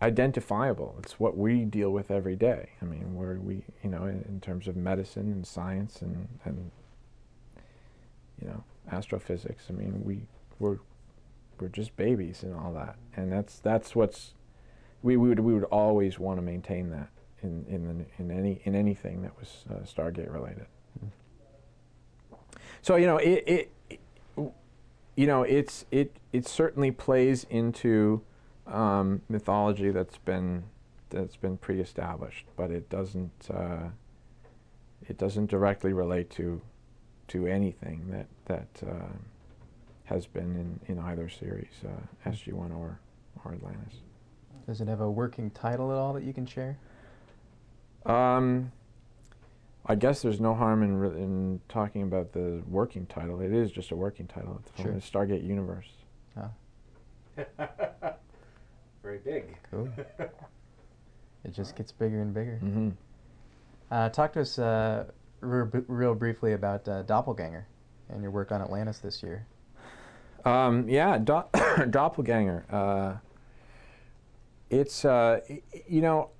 identifiable. 0.00 0.96
It's 1.00 1.18
what 1.18 1.36
we 1.36 1.64
deal 1.64 1.90
with 1.90 2.10
every 2.10 2.36
day. 2.36 2.70
I 2.80 2.84
mean, 2.84 3.16
where 3.16 3.34
we, 3.34 3.64
you 3.82 3.90
know, 3.90 4.04
in, 4.04 4.24
in 4.28 4.40
terms 4.40 4.68
of 4.68 4.76
medicine 4.76 5.32
and 5.32 5.46
science 5.46 6.02
and 6.02 6.28
and 6.44 6.70
you 8.40 8.48
know, 8.48 8.64
astrophysics. 8.92 9.64
I 9.68 9.72
mean, 9.72 10.02
we 10.04 10.20
we're 10.58 10.78
we're 11.58 11.68
just 11.68 11.96
babies 11.96 12.42
and 12.42 12.54
all 12.54 12.72
that, 12.74 12.96
and 13.16 13.32
that's 13.32 13.58
that's 13.58 13.96
what's 13.96 14.34
we, 15.02 15.16
we 15.16 15.28
would 15.28 15.40
we 15.40 15.54
would 15.54 15.64
always 15.64 16.18
want 16.18 16.38
to 16.38 16.42
maintain 16.42 16.90
that 16.90 17.08
in 17.42 17.64
in 17.68 17.86
the, 17.98 18.04
in 18.22 18.30
any 18.30 18.60
in 18.64 18.74
anything 18.74 19.22
that 19.22 19.38
was 19.38 19.64
uh, 19.70 19.74
Stargate 19.84 20.32
related. 20.32 20.66
So 22.82 22.96
you 22.96 23.06
know 23.06 23.18
it, 23.18 23.44
it, 23.46 23.70
it 23.90 24.00
you 25.16 25.26
know 25.26 25.42
it's 25.42 25.84
it 25.90 26.16
it 26.32 26.46
certainly 26.46 26.90
plays 26.90 27.44
into 27.50 28.22
um, 28.68 29.22
mythology 29.28 29.90
that's 29.90 30.18
been 30.18 30.64
that's 31.10 31.36
been 31.36 31.56
pre-established, 31.56 32.46
but 32.56 32.70
it 32.70 32.88
doesn't 32.90 33.48
uh, 33.52 33.88
it 35.08 35.18
doesn't 35.18 35.46
directly 35.46 35.92
relate 35.92 36.30
to 36.30 36.60
to 37.28 37.46
anything 37.46 38.10
that 38.10 38.26
that 38.46 38.88
uh, 38.88 39.12
has 40.04 40.26
been 40.26 40.80
in, 40.86 40.96
in 40.96 40.98
either 41.02 41.28
series, 41.28 41.72
uh, 41.84 42.28
SG 42.30 42.52
One 42.52 42.72
or 42.72 42.98
or 43.44 43.52
Atlantis. 43.54 43.94
Does 44.66 44.80
it 44.80 44.88
have 44.88 45.00
a 45.00 45.10
working 45.10 45.50
title 45.50 45.90
at 45.92 45.98
all 45.98 46.12
that 46.12 46.24
you 46.24 46.34
can 46.34 46.44
share? 46.44 46.76
Um, 48.04 48.72
I 49.86 49.94
guess 49.94 50.20
there's 50.20 50.40
no 50.40 50.54
harm 50.54 50.82
in 50.82 50.96
re- 50.96 51.20
in 51.22 51.60
talking 51.68 52.02
about 52.02 52.32
the 52.32 52.62
working 52.68 53.06
title. 53.06 53.40
It 53.40 53.52
is 53.52 53.70
just 53.70 53.90
a 53.90 53.96
working 53.96 54.26
title. 54.26 54.60
It's 54.62 54.82
Sure. 54.82 54.92
It's 54.92 55.08
Stargate 55.08 55.46
Universe. 55.46 55.88
Very 59.02 59.18
big. 59.18 59.56
Cool. 59.70 59.88
it 61.44 61.50
just 61.52 61.76
gets 61.76 61.92
bigger 61.92 62.20
and 62.20 62.32
bigger. 62.34 62.56
hmm 62.58 62.90
Uh, 63.90 64.08
talk 64.10 64.32
to 64.34 64.40
us 64.40 64.58
uh, 64.58 65.04
real, 65.40 65.70
real 65.86 66.14
briefly 66.14 66.52
about 66.52 66.86
uh, 66.88 67.02
Doppelganger 67.02 67.66
and 68.10 68.22
your 68.22 68.30
work 68.30 68.52
on 68.52 68.60
Atlantis 68.60 68.98
this 68.98 69.22
year. 69.22 69.46
Um, 70.44 70.88
yeah, 70.88 71.18
do- 71.18 71.44
Doppelganger. 71.90 72.64
Uh, 72.70 73.16
it's 74.70 75.04
uh, 75.04 75.40
y- 75.48 75.62
y- 75.72 75.82
you 75.88 76.00
know, 76.02 76.30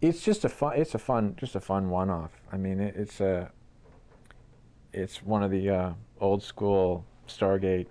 it's 0.00 0.20
just 0.22 0.44
a 0.44 0.48
fun. 0.48 0.74
It's 0.76 0.94
a 0.94 0.98
fun, 0.98 1.34
just 1.36 1.54
a 1.56 1.60
fun 1.60 1.88
one-off. 1.90 2.30
I 2.52 2.56
mean, 2.56 2.78
it, 2.80 2.94
it's 2.96 3.20
a. 3.20 3.50
It's 4.92 5.22
one 5.22 5.42
of 5.42 5.50
the 5.50 5.68
uh, 5.70 5.92
old 6.20 6.42
school 6.42 7.04
Stargate. 7.26 7.86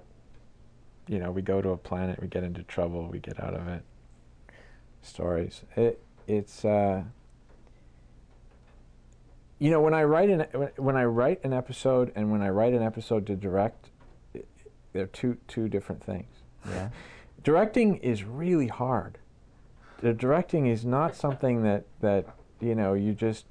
You 1.08 1.20
know, 1.20 1.32
we 1.32 1.42
go 1.42 1.62
to 1.62 1.70
a 1.70 1.78
planet, 1.78 2.22
we 2.22 2.28
get 2.28 2.44
into 2.44 2.64
trouble, 2.64 3.08
we 3.08 3.20
get 3.20 3.42
out 3.44 3.54
of 3.54 3.68
it. 3.68 3.84
Stories. 5.02 5.62
It 5.76 6.00
it's. 6.28 6.64
Uh, 6.64 7.04
you 9.60 9.70
know, 9.70 9.82
when 9.82 9.94
I 9.94 10.04
write 10.04 10.30
an 10.30 10.42
when- 10.78 10.98
I 10.98 11.06
write 11.06 11.44
an 11.44 11.54
episode 11.54 12.12
and 12.16 12.32
when 12.32 12.42
I 12.42 12.50
write 12.50 12.74
an 12.74 12.82
episode 12.84 13.26
to 13.28 13.36
direct, 13.36 13.90
i- 14.36 14.44
they're 14.92 15.08
two 15.08 15.38
two 15.48 15.70
different 15.70 16.04
things. 16.04 16.42
Yeah. 16.70 16.90
Directing 17.44 17.98
is 17.98 18.24
really 18.24 18.68
hard. 18.68 19.18
The 20.00 20.14
directing 20.14 20.66
is 20.68 20.86
not 20.86 21.16
something 21.16 21.64
that 21.64 21.86
that 22.02 22.26
you 22.62 22.76
know 22.76 22.94
you 22.94 23.14
just 23.14 23.46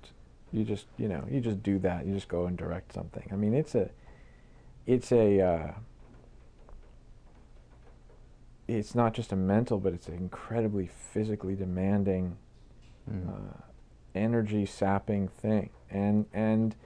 you 0.50 0.64
just 0.64 0.86
you 0.98 1.08
know 1.08 1.24
you 1.30 1.40
just 1.40 1.62
do 1.62 1.78
that. 1.80 2.06
You 2.06 2.14
just 2.14 2.28
go 2.28 2.46
and 2.46 2.56
direct 2.56 2.92
something. 2.92 3.28
I 3.32 3.36
mean, 3.36 3.54
it's 3.54 3.74
a 3.74 3.90
it's 4.86 5.12
a 5.12 5.40
uh, 5.40 5.72
it's 8.68 8.94
not 8.94 9.12
just 9.14 9.32
a 9.32 9.36
mental, 9.36 9.78
but 9.78 9.92
it's 9.92 10.08
an 10.08 10.14
incredibly 10.14 10.86
physically 10.86 11.54
demanding 11.54 12.36
Mm. 13.10 13.28
uh, 13.28 13.56
energy 14.14 14.64
sapping 14.64 15.26
thing. 15.26 15.70
And 15.90 16.26
and 16.32 16.76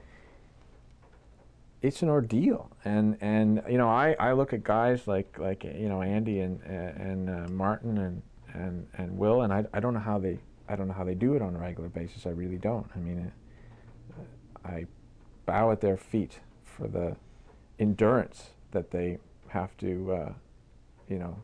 it's 1.82 2.00
an 2.02 2.08
ordeal. 2.08 2.70
And 2.84 3.18
and 3.20 3.62
you 3.68 3.76
know 3.76 3.88
I, 3.88 4.16
I 4.18 4.32
look 4.32 4.52
at 4.54 4.64
guys 4.64 5.06
like 5.06 5.38
like 5.38 5.64
you 5.64 5.88
know 5.88 6.00
Andy 6.02 6.40
and 6.40 6.62
and 6.62 7.28
uh, 7.28 7.48
Martin 7.50 7.98
and 7.98 8.22
and 8.54 8.86
and 8.96 9.18
Will 9.18 9.42
and 9.42 9.52
I, 9.52 9.66
I 9.74 9.80
don't 9.80 9.92
know 9.92 10.00
how 10.00 10.18
they 10.18 10.38
I 10.68 10.74
don't 10.76 10.88
know 10.88 10.94
how 10.94 11.04
they 11.04 11.14
do 11.14 11.34
it 11.34 11.42
on 11.42 11.54
a 11.54 11.58
regular 11.58 11.88
basis. 11.90 12.26
I 12.26 12.30
really 12.30 12.56
don't. 12.58 12.86
I 12.96 12.98
mean 12.98 13.30
uh, 14.16 14.22
I 14.68 14.86
bow 15.44 15.70
at 15.70 15.80
their 15.82 15.96
feet 15.98 16.40
for 16.64 16.88
the 16.88 17.14
endurance 17.78 18.50
that 18.72 18.90
they 18.90 19.18
have 19.48 19.76
to 19.78 20.12
uh, 20.12 20.32
you 21.08 21.18
know 21.18 21.36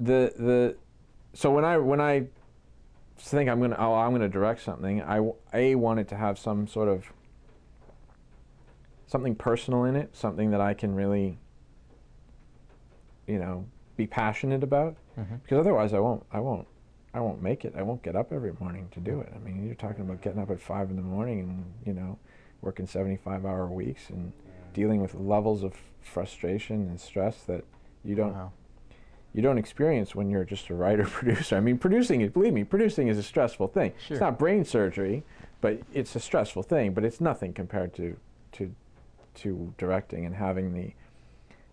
the 0.00 0.32
the 0.36 0.76
so 1.34 1.50
when 1.52 1.64
I 1.64 1.76
when 1.78 2.00
I 2.00 2.26
think 3.18 3.50
I'm 3.50 3.60
gonna 3.60 3.76
oh 3.78 3.94
I'm 3.94 4.12
gonna 4.12 4.28
direct 4.28 4.62
something, 4.62 5.02
I 5.02 5.30
a 5.52 5.74
want 5.74 6.00
it 6.00 6.08
to 6.08 6.16
have 6.16 6.38
some 6.38 6.66
sort 6.66 6.88
of 6.88 7.12
something 9.06 9.34
personal 9.34 9.84
in 9.84 9.96
it, 9.96 10.16
something 10.16 10.50
that 10.52 10.60
I 10.60 10.72
can 10.74 10.94
really, 10.94 11.38
you 13.26 13.38
know, 13.38 13.66
be 13.96 14.06
passionate 14.06 14.62
about. 14.62 14.96
Mhm. 15.18 15.42
Because 15.42 15.58
otherwise, 15.58 15.92
I 15.92 15.98
won't 16.00 16.24
I 16.32 16.40
won't 16.40 16.66
I 17.12 17.20
won't 17.20 17.42
make 17.42 17.64
it. 17.64 17.74
I 17.76 17.82
won't 17.82 18.02
get 18.02 18.16
up 18.16 18.32
every 18.32 18.52
morning 18.60 18.88
to 18.92 19.00
do 19.00 19.20
it. 19.20 19.32
I 19.34 19.38
mean, 19.38 19.66
you're 19.66 19.74
talking 19.74 20.02
about 20.02 20.22
getting 20.22 20.40
up 20.40 20.50
at 20.50 20.60
five 20.60 20.90
in 20.90 20.96
the 20.96 21.02
morning 21.02 21.40
and 21.40 21.64
you 21.84 21.92
know, 21.92 22.18
working 22.62 22.86
75 22.86 23.44
hour 23.44 23.66
weeks 23.66 24.08
and 24.10 24.32
dealing 24.72 25.02
with 25.02 25.14
levels 25.14 25.62
of 25.62 25.74
frustration 26.00 26.88
and 26.88 27.00
stress 27.00 27.42
that 27.42 27.64
you 28.04 28.14
don't 28.14 28.32
Wow. 28.32 28.52
You 29.32 29.42
don't 29.42 29.58
experience 29.58 30.14
when 30.14 30.28
you're 30.30 30.44
just 30.44 30.68
a 30.70 30.74
writer 30.74 31.04
producer. 31.10 31.56
I 31.56 31.60
mean, 31.60 31.78
producing 31.78 32.20
it, 32.20 32.32
believe 32.32 32.52
me, 32.52 32.64
producing 32.64 33.08
is 33.08 33.18
a 33.18 33.22
stressful 33.22 33.68
thing. 33.68 33.92
Sure. 34.06 34.16
It's 34.16 34.20
not 34.20 34.38
brain 34.38 34.64
surgery, 34.64 35.22
but 35.60 35.80
it's 35.92 36.14
a 36.16 36.20
stressful 36.20 36.62
thing. 36.64 36.92
But 36.94 37.04
it's 37.04 37.20
nothing 37.20 37.52
compared 37.52 37.94
to 37.94 38.16
to 38.52 38.74
to 39.36 39.72
directing 39.78 40.26
and 40.26 40.34
having 40.34 40.74
the 40.74 40.92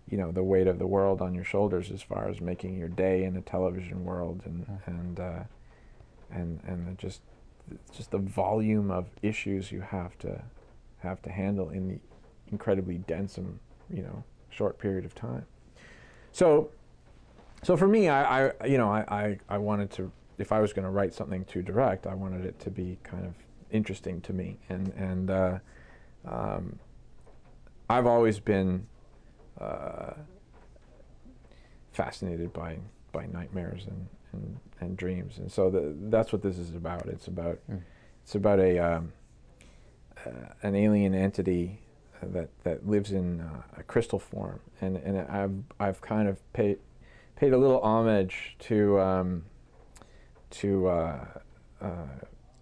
you 0.08 0.16
know 0.16 0.30
the 0.30 0.42
weight 0.44 0.66
of 0.68 0.78
the 0.78 0.86
world 0.86 1.20
on 1.20 1.34
your 1.34 1.44
shoulders 1.44 1.90
as 1.90 2.00
far 2.02 2.28
as 2.28 2.40
making 2.40 2.78
your 2.78 2.88
day 2.88 3.24
in 3.24 3.36
a 3.36 3.40
television 3.42 4.04
world 4.04 4.42
and 4.44 4.66
Mhm. 4.66 4.78
and 4.86 5.20
uh, 5.20 5.42
and 6.30 6.60
and 6.66 6.86
the 6.86 6.92
just 6.92 7.20
just 7.92 8.10
the 8.12 8.18
volume 8.18 8.90
of 8.90 9.06
issues 9.22 9.72
you 9.72 9.80
have 9.80 10.16
to 10.18 10.42
have 11.00 11.20
to 11.22 11.30
handle 11.30 11.68
in 11.70 11.88
the 11.88 11.98
incredibly 12.50 12.98
dense 12.98 13.36
and 13.36 13.58
you 13.90 14.02
know 14.02 14.22
short 14.50 14.78
period 14.78 15.04
of 15.04 15.14
time. 15.14 15.44
So 16.32 16.70
so 17.62 17.76
for 17.76 17.88
me, 17.88 18.08
I, 18.08 18.48
I 18.48 18.66
you 18.66 18.78
know, 18.78 18.90
I, 18.90 19.04
I, 19.08 19.38
I 19.48 19.58
wanted 19.58 19.90
to, 19.92 20.10
if 20.38 20.52
I 20.52 20.60
was 20.60 20.72
going 20.72 20.84
to 20.84 20.90
write 20.90 21.14
something 21.14 21.44
to 21.46 21.62
direct, 21.62 22.06
I 22.06 22.14
wanted 22.14 22.44
it 22.44 22.58
to 22.60 22.70
be 22.70 22.98
kind 23.02 23.26
of 23.26 23.34
interesting 23.70 24.20
to 24.22 24.32
me, 24.32 24.58
and 24.68 24.88
and 24.96 25.30
uh, 25.30 25.58
um, 26.26 26.78
I've 27.90 28.06
always 28.06 28.38
been 28.38 28.86
uh, 29.60 30.12
fascinated 31.92 32.52
by 32.52 32.78
by 33.12 33.26
nightmares 33.26 33.86
and, 33.86 34.06
and, 34.32 34.58
and 34.80 34.96
dreams, 34.96 35.38
and 35.38 35.50
so 35.50 35.70
the, 35.70 35.94
that's 36.08 36.32
what 36.32 36.42
this 36.42 36.58
is 36.58 36.74
about. 36.74 37.06
It's 37.06 37.26
about 37.26 37.58
Mm. 37.70 37.82
it's 38.22 38.34
about 38.34 38.60
a 38.60 38.78
um, 38.78 39.12
uh, 40.24 40.30
an 40.62 40.74
alien 40.74 41.14
entity 41.14 41.80
that 42.22 42.48
that 42.64 42.86
lives 42.86 43.12
in 43.12 43.40
uh, 43.40 43.62
a 43.76 43.82
crystal 43.82 44.18
form, 44.18 44.60
and 44.80 44.96
and 44.98 45.18
I've 45.18 45.54
I've 45.80 46.00
kind 46.00 46.28
of 46.28 46.52
paid 46.52 46.78
paid 47.38 47.52
a 47.52 47.58
little 47.58 47.80
homage 47.80 48.56
to 48.58 48.98
um, 49.00 49.44
to 50.50 50.88
uh, 50.88 51.24
uh, 51.80 51.86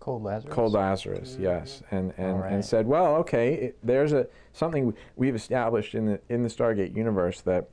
Cold 0.01 0.23
Lazarus. 0.23 0.55
Cold 0.55 0.73
Lazarus, 0.73 1.37
yes, 1.41 1.83
and 1.91 2.13
and, 2.19 2.33
All 2.33 2.39
right. 2.41 2.53
and 2.53 2.65
said, 2.65 2.87
well, 2.87 3.17
okay, 3.17 3.55
it, 3.55 3.79
there's 3.83 4.13
a 4.13 4.27
something 4.53 4.95
we've 5.17 5.35
established 5.35 5.95
in 5.95 6.05
the 6.07 6.21
in 6.29 6.43
the 6.43 6.49
Stargate 6.51 6.95
universe 6.95 7.41
that 7.43 7.69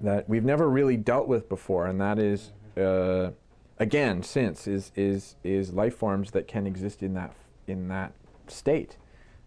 that 0.00 0.28
we've 0.28 0.44
never 0.44 0.70
really 0.70 0.96
dealt 0.96 1.26
with 1.26 1.48
before, 1.48 1.86
and 1.86 2.00
that 2.00 2.20
is, 2.20 2.52
uh, 2.76 3.30
again, 3.78 4.22
since 4.22 4.68
is 4.68 4.92
is 4.94 5.34
is 5.42 5.72
life 5.72 5.96
forms 5.96 6.30
that 6.30 6.46
can 6.46 6.66
exist 6.66 7.02
in 7.02 7.14
that 7.14 7.34
in 7.66 7.88
that 7.88 8.12
state. 8.46 8.96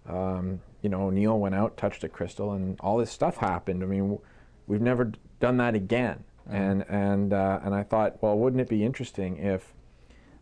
Um, 0.08 0.60
you 0.82 0.90
know, 0.90 1.10
Neil 1.12 1.40
went 1.40 1.56
out, 1.56 1.78
touched 1.78 2.04
a 2.04 2.10
crystal, 2.10 2.52
and 2.52 2.78
all 2.82 2.98
this 2.98 3.12
stuff 3.12 3.38
happened. 3.38 3.84
I 3.84 3.86
mean, 3.86 4.02
w- 4.02 4.22
we've 4.66 4.82
never 4.82 5.06
d- 5.06 5.20
done 5.40 5.58
that 5.58 5.76
again. 5.76 6.24
And 6.50 6.86
and 6.90 7.34
uh, 7.34 7.60
and 7.64 7.74
I 7.74 7.84
thought, 7.84 8.22
well, 8.22 8.38
wouldn't 8.38 8.62
it 8.62 8.70
be 8.70 8.84
interesting 8.84 9.38
if 9.38 9.74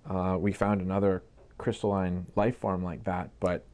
uh, 0.10 0.38
we 0.40 0.52
found 0.52 0.82
another 0.82 1.24
crystalline 1.58 2.26
life 2.36 2.58
form 2.58 2.84
like 2.84 3.04
that? 3.04 3.30
But 3.40 3.66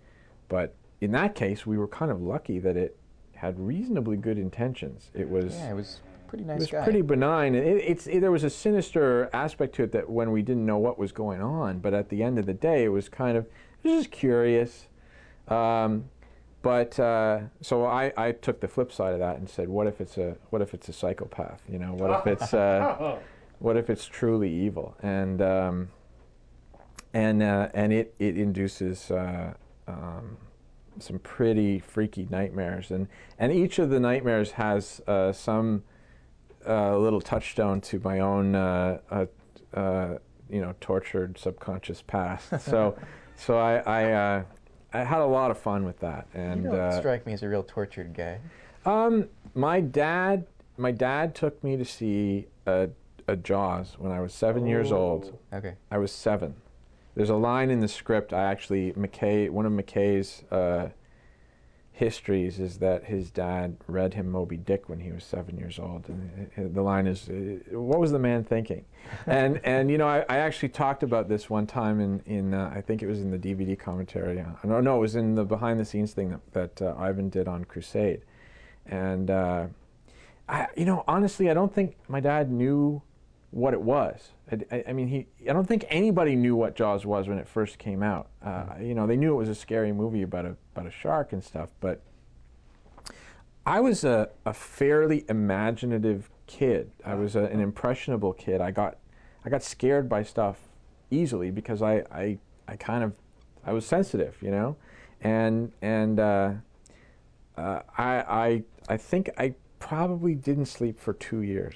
but 0.50 0.75
in 1.01 1.12
that 1.12 1.36
case, 1.36 1.65
we 1.65 1.77
were 1.77 1.88
kind 1.88 2.12
of 2.12 2.22
lucky 2.22 2.60
that 2.60 2.75
it 2.77 2.98
had 3.36 3.60
reasonably 3.60 4.17
good 4.17 4.38
intentions. 4.38 5.12
It 5.13 5.29
was 5.29 5.55
Yeah, 5.55 5.72
it 5.72 5.75
was 5.75 6.01
pretty 6.27 6.44
nice 6.46 6.55
it 6.58 6.60
was 6.62 6.72
guy. 6.72 6.84
pretty 6.84 7.01
benign. 7.01 7.53
It, 7.53 7.63
it's 7.77 8.08
it, 8.08 8.22
there 8.22 8.32
was 8.32 8.44
a 8.44 8.50
sinister 8.50 9.29
aspect 9.34 9.75
to 9.75 9.84
it 9.84 9.91
that 9.91 10.10
when 10.10 10.32
we 10.32 10.41
didn't 10.41 10.65
know 10.65 10.77
what 10.77 10.98
was 10.98 11.12
going 11.12 11.41
on, 11.41 11.79
but 11.79 11.94
at 11.94 12.10
the 12.10 12.24
end 12.24 12.39
of 12.39 12.46
the 12.46 12.53
day, 12.53 12.84
it 12.86 12.89
was 12.89 13.08
kind 13.10 13.38
of 13.38 13.46
it 13.84 13.89
was 13.89 14.00
just 14.05 14.12
curious. 14.12 14.88
Um, 15.48 16.05
but 16.66 17.00
uh, 17.00 17.42
so 17.62 17.86
I, 17.86 18.12
I 18.18 18.32
took 18.32 18.60
the 18.60 18.68
flip 18.68 18.92
side 18.92 19.14
of 19.14 19.20
that 19.20 19.38
and 19.38 19.48
said, 19.48 19.70
what 19.70 19.86
if 19.86 20.02
it's 20.02 20.18
a 20.18 20.36
what 20.50 20.64
if 20.64 20.74
it's 20.74 20.90
a 20.90 20.94
psychopath? 20.94 21.62
You 21.70 21.78
know, 21.78 21.94
what 21.94 22.10
if 22.20 22.26
it's 22.26 22.56
uh, 22.56 23.20
what 23.60 23.78
if 23.78 23.88
it's 23.88 24.08
truly 24.08 24.52
evil? 24.52 24.98
And 25.04 25.44
um, 25.44 25.90
and 27.14 27.44
uh, 27.44 27.70
and 27.76 27.94
it 27.94 28.16
it 28.18 28.36
induces 28.40 29.12
uh, 29.12 29.54
um, 29.88 30.38
some 30.98 31.20
pretty 31.20 31.78
freaky 31.78 32.28
nightmares, 32.32 32.90
and 32.90 33.10
and 33.38 33.54
each 33.54 33.78
of 33.78 33.92
the 33.92 34.00
nightmares 34.00 34.54
has 34.54 35.02
uh, 35.06 35.32
some 35.34 35.84
uh, 36.68 36.98
little 36.98 37.22
touchstone 37.22 37.80
to 37.82 38.00
my 38.04 38.22
own 38.22 38.56
uh, 38.56 38.98
uh, 39.12 39.26
uh, 39.76 40.18
you 40.50 40.62
know 40.62 40.74
tortured 40.82 41.38
subconscious 41.38 42.02
past. 42.02 42.60
So 42.62 42.98
so 43.36 43.60
I 43.60 43.76
I, 43.78 44.12
uh, 44.12 44.44
I 44.96 45.04
had 45.04 45.20
a 45.20 45.25
lot 45.25 45.52
of 45.52 45.58
fun 45.58 45.84
with 45.84 46.00
that, 46.00 46.28
and 46.34 46.64
you 46.64 46.70
don't 46.70 46.80
uh, 46.80 47.00
strike 47.00 47.25
me 47.25 47.34
as 47.34 47.44
a 47.44 47.50
real 47.50 47.64
tortured 47.64 48.14
guy. 48.14 48.40
um, 48.86 49.28
my 49.54 49.82
dad, 49.82 50.46
my 50.78 50.92
dad 50.92 51.36
took 51.36 51.62
me 51.64 51.75
to 51.75 51.84
see 51.84 52.48
a, 52.66 52.90
a 53.28 53.36
Jaws 53.36 53.96
when 54.00 54.12
I 54.12 54.22
was 54.22 54.34
seven 54.34 54.66
years 54.66 54.92
old. 54.92 55.38
Okay. 55.54 55.74
I 55.92 55.98
was 55.98 56.12
seven. 56.12 56.56
There's 57.16 57.30
a 57.30 57.36
line 57.36 57.70
in 57.72 57.80
the 57.82 57.88
script. 57.88 58.32
I 58.34 58.44
actually 58.44 58.94
McKay, 58.94 59.50
one 59.50 59.66
of 59.66 59.74
McKay's 59.74 60.44
uh, 60.52 60.90
histories 61.96 62.60
is 62.60 62.80
that 62.80 63.06
his 63.06 63.32
dad 63.32 63.77
read 63.88 64.16
him 64.16 64.29
Moby 64.29 64.58
Dick 64.58 64.90
when 64.90 65.00
he 65.00 65.14
was 65.14 65.24
seven 65.24 65.58
years 65.58 65.79
old, 65.79 66.10
and 66.10 66.75
the 66.75 66.81
line 66.81 67.08
is, 67.08 67.29
uh, 67.29 67.77
"What 67.77 68.00
was 68.00 68.12
the 68.12 68.20
man 68.20 68.44
thinking?" 68.44 68.84
and 69.25 69.62
and 69.64 69.90
you 69.90 69.98
know, 69.98 70.08
I, 70.08 70.25
I 70.27 70.38
actually 70.40 70.70
talked 70.70 71.03
about 71.03 71.29
this 71.29 71.50
one 71.50 71.66
time 71.66 72.01
in 72.01 72.20
in 72.25 72.53
uh, 72.53 72.72
I 72.75 72.81
think 72.81 73.01
it 73.01 73.08
was 73.08 73.22
in 73.22 73.31
the 73.31 73.40
DVD 73.40 73.79
commentary. 73.79 74.42
Uh, 74.42 74.51
no, 74.66 74.81
no, 74.81 74.98
it 74.98 75.00
was 75.00 75.16
in 75.16 75.36
the 75.36 75.46
behind 75.46 75.79
the 75.79 75.86
scenes 75.86 76.12
thing 76.12 76.31
that, 76.31 76.51
that 76.51 76.81
uh, 76.81 76.96
Ivan 76.98 77.29
did 77.29 77.48
on 77.48 77.64
Crusade, 77.64 78.22
and 78.86 79.31
uh, 79.31 79.68
I, 80.50 80.68
you 80.75 80.86
know, 80.86 81.05
honestly, 81.08 81.50
I 81.50 81.53
don't 81.53 81.74
think 81.74 81.96
my 82.10 82.20
dad 82.20 82.51
knew 82.51 83.01
what 83.55 83.74
it 83.74 83.81
was. 83.81 84.31
I, 84.51 84.59
I, 84.70 84.83
I 84.89 84.94
mean, 84.94 85.07
he. 85.07 85.27
I 85.50 85.53
don't 85.53 85.65
think 85.65 85.85
anybody 85.87 86.35
knew 86.35 86.57
what 86.57 86.75
Jaws 86.75 87.05
was 87.05 87.29
when 87.29 87.37
it 87.37 87.48
first 87.48 87.77
came 87.77 88.03
out. 88.03 88.27
Uh, 88.44 88.65
You 88.81 88.94
know, 88.94 89.07
they 89.07 89.15
knew 89.15 89.31
it 89.31 89.37
was 89.37 89.48
a 89.48 89.55
scary 89.55 89.94
movie 89.94 90.24
about 90.24 90.46
a 90.46 90.57
about 90.75 90.87
a 90.87 90.91
shark 90.91 91.31
and 91.31 91.41
stuff, 91.41 91.70
but 91.79 92.01
I 93.65 93.79
was 93.79 94.03
a, 94.03 94.29
a 94.46 94.53
fairly 94.53 95.24
imaginative 95.29 96.29
kid. 96.48 96.91
I 97.05 97.15
was 97.15 97.37
a, 97.37 97.46
an 97.46 97.61
impressionable 97.61 98.33
kid. 98.33 98.59
I 98.59 98.72
got 98.72 98.98
I 99.46 99.50
got 99.50 99.63
scared 99.63 100.09
by 100.09 100.24
stuff 100.24 100.59
easily 101.09 101.50
because 101.50 101.81
I, 101.81 102.03
I 102.11 102.37
I 102.68 102.75
kind 102.75 103.05
of 103.05 103.13
I 103.65 103.72
was 103.72 103.85
sensitive, 103.85 104.35
you 104.41 104.51
know, 104.51 104.75
and 105.22 105.72
and 105.81 106.20
uh, 106.20 106.51
uh, 107.57 107.79
I 107.98 108.15
I 108.18 108.63
I 108.89 108.98
think 108.98 109.29
I 109.37 109.55
probably 109.79 110.35
didn't 110.35 110.65
sleep 110.65 111.00
for 111.00 111.13
two 111.13 111.41
years. 111.41 111.75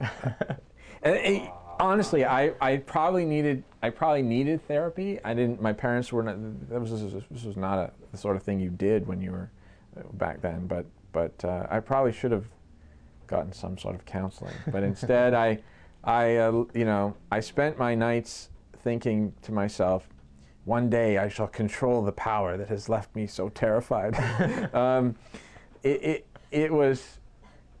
And, 1.02 1.16
and 1.16 1.50
honestly, 1.80 2.24
I, 2.24 2.52
I 2.60 2.78
probably 2.78 3.24
needed 3.24 3.64
I 3.82 3.90
probably 3.90 4.22
needed 4.22 4.66
therapy. 4.66 5.20
I 5.24 5.34
didn't. 5.34 5.62
My 5.62 5.72
parents 5.72 6.12
were 6.12 6.22
not. 6.22 6.36
That 6.68 6.80
was 6.80 6.90
this 6.90 7.44
was 7.44 7.56
not 7.56 7.78
a, 7.78 7.92
the 8.10 8.18
sort 8.18 8.36
of 8.36 8.42
thing 8.42 8.58
you 8.58 8.70
did 8.70 9.06
when 9.06 9.20
you 9.20 9.30
were 9.30 9.50
uh, 9.96 10.02
back 10.14 10.40
then. 10.40 10.66
But 10.66 10.86
but 11.12 11.44
uh, 11.44 11.66
I 11.70 11.80
probably 11.80 12.12
should 12.12 12.32
have 12.32 12.46
gotten 13.28 13.52
some 13.52 13.78
sort 13.78 13.94
of 13.94 14.04
counseling. 14.04 14.54
But 14.72 14.82
instead, 14.82 15.32
I 15.32 15.60
I 16.02 16.36
uh, 16.36 16.64
you 16.74 16.84
know 16.84 17.14
I 17.30 17.38
spent 17.40 17.78
my 17.78 17.94
nights 17.94 18.50
thinking 18.82 19.32
to 19.42 19.52
myself, 19.52 20.08
one 20.64 20.90
day 20.90 21.18
I 21.18 21.28
shall 21.28 21.48
control 21.48 22.02
the 22.02 22.12
power 22.12 22.56
that 22.56 22.68
has 22.68 22.88
left 22.88 23.14
me 23.14 23.28
so 23.28 23.48
terrified. 23.48 24.16
um, 24.74 25.14
it, 25.84 26.02
it 26.02 26.26
it 26.50 26.72
was 26.72 27.20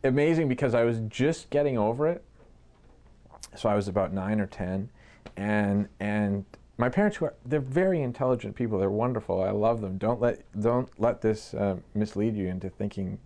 amazing 0.04 0.46
because 0.46 0.74
I 0.74 0.84
was 0.84 1.00
just 1.08 1.50
getting 1.50 1.76
over 1.76 2.06
it 2.06 2.22
so 3.56 3.68
I 3.68 3.74
was 3.74 3.88
about 3.88 4.12
nine 4.12 4.40
or 4.40 4.46
ten, 4.46 4.90
and 5.36 5.88
and 6.00 6.44
my 6.78 6.88
parents 6.88 7.16
who 7.16 7.26
are 7.26 7.34
they're 7.44 7.60
very 7.60 8.00
intelligent 8.00 8.54
people. 8.54 8.78
They're 8.78 8.88
wonderful. 8.88 9.42
I 9.42 9.50
love 9.50 9.80
them. 9.80 9.98
Don't 9.98 10.20
let 10.20 10.40
don't 10.58 10.88
let 10.98 11.20
this 11.20 11.52
uh, 11.52 11.76
mislead 11.94 12.36
you 12.36 12.46
into 12.46 12.70
thinking 12.70 13.18